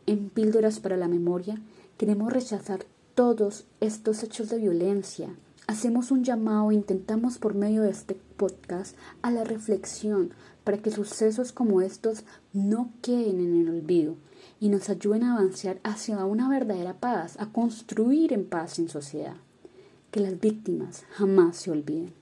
En 0.06 0.30
Píldoras 0.30 0.80
para 0.80 0.96
la 0.96 1.08
Memoria 1.08 1.60
queremos 1.96 2.32
rechazar 2.32 2.84
todos 3.14 3.66
estos 3.80 4.22
hechos 4.22 4.48
de 4.48 4.58
violencia. 4.58 5.28
Hacemos 5.66 6.10
un 6.10 6.24
llamado 6.24 6.70
e 6.70 6.74
intentamos 6.74 7.38
por 7.38 7.54
medio 7.54 7.82
de 7.82 7.90
este 7.90 8.16
podcast 8.36 8.96
a 9.22 9.30
la 9.30 9.44
reflexión 9.44 10.32
para 10.64 10.78
que 10.78 10.90
sucesos 10.90 11.52
como 11.52 11.80
estos 11.82 12.24
no 12.52 12.90
queden 13.02 13.40
en 13.40 13.60
el 13.60 13.68
olvido 13.68 14.16
y 14.58 14.68
nos 14.68 14.88
ayuden 14.88 15.24
a 15.24 15.34
avanzar 15.34 15.80
hacia 15.82 16.24
una 16.24 16.48
verdadera 16.48 16.98
paz, 16.98 17.36
a 17.40 17.46
construir 17.52 18.32
en 18.32 18.44
paz 18.44 18.78
en 18.78 18.88
sociedad. 18.88 19.36
Que 20.10 20.20
las 20.20 20.40
víctimas 20.40 21.04
jamás 21.10 21.56
se 21.56 21.70
olviden. 21.70 22.19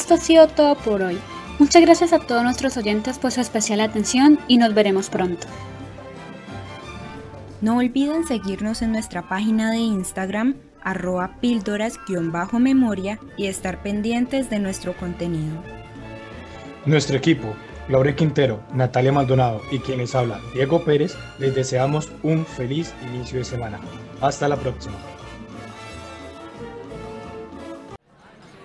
Esto 0.00 0.14
ha 0.14 0.18
sido 0.18 0.48
todo 0.48 0.76
por 0.76 1.02
hoy. 1.02 1.18
Muchas 1.58 1.82
gracias 1.82 2.14
a 2.14 2.18
todos 2.20 2.42
nuestros 2.42 2.76
oyentes 2.78 3.18
por 3.18 3.32
su 3.32 3.42
especial 3.42 3.80
atención 3.80 4.38
y 4.48 4.56
nos 4.56 4.72
veremos 4.72 5.10
pronto. 5.10 5.46
No 7.60 7.76
olviden 7.76 8.26
seguirnos 8.26 8.80
en 8.80 8.92
nuestra 8.92 9.28
página 9.28 9.70
de 9.70 9.76
Instagram 9.76 10.56
arroba 10.82 11.36
píldoras-memoria 11.42 13.20
y 13.36 13.46
estar 13.48 13.82
pendientes 13.82 14.48
de 14.48 14.58
nuestro 14.58 14.94
contenido. 14.94 15.62
Nuestro 16.86 17.18
equipo, 17.18 17.54
Laura 17.90 18.16
Quintero, 18.16 18.62
Natalia 18.72 19.12
Maldonado 19.12 19.60
y 19.70 19.80
quienes 19.80 20.14
hablan, 20.14 20.40
Diego 20.54 20.82
Pérez, 20.82 21.14
les 21.38 21.54
deseamos 21.54 22.10
un 22.22 22.46
feliz 22.46 22.94
inicio 23.12 23.38
de 23.38 23.44
semana. 23.44 23.78
Hasta 24.22 24.48
la 24.48 24.56
próxima. 24.56 24.96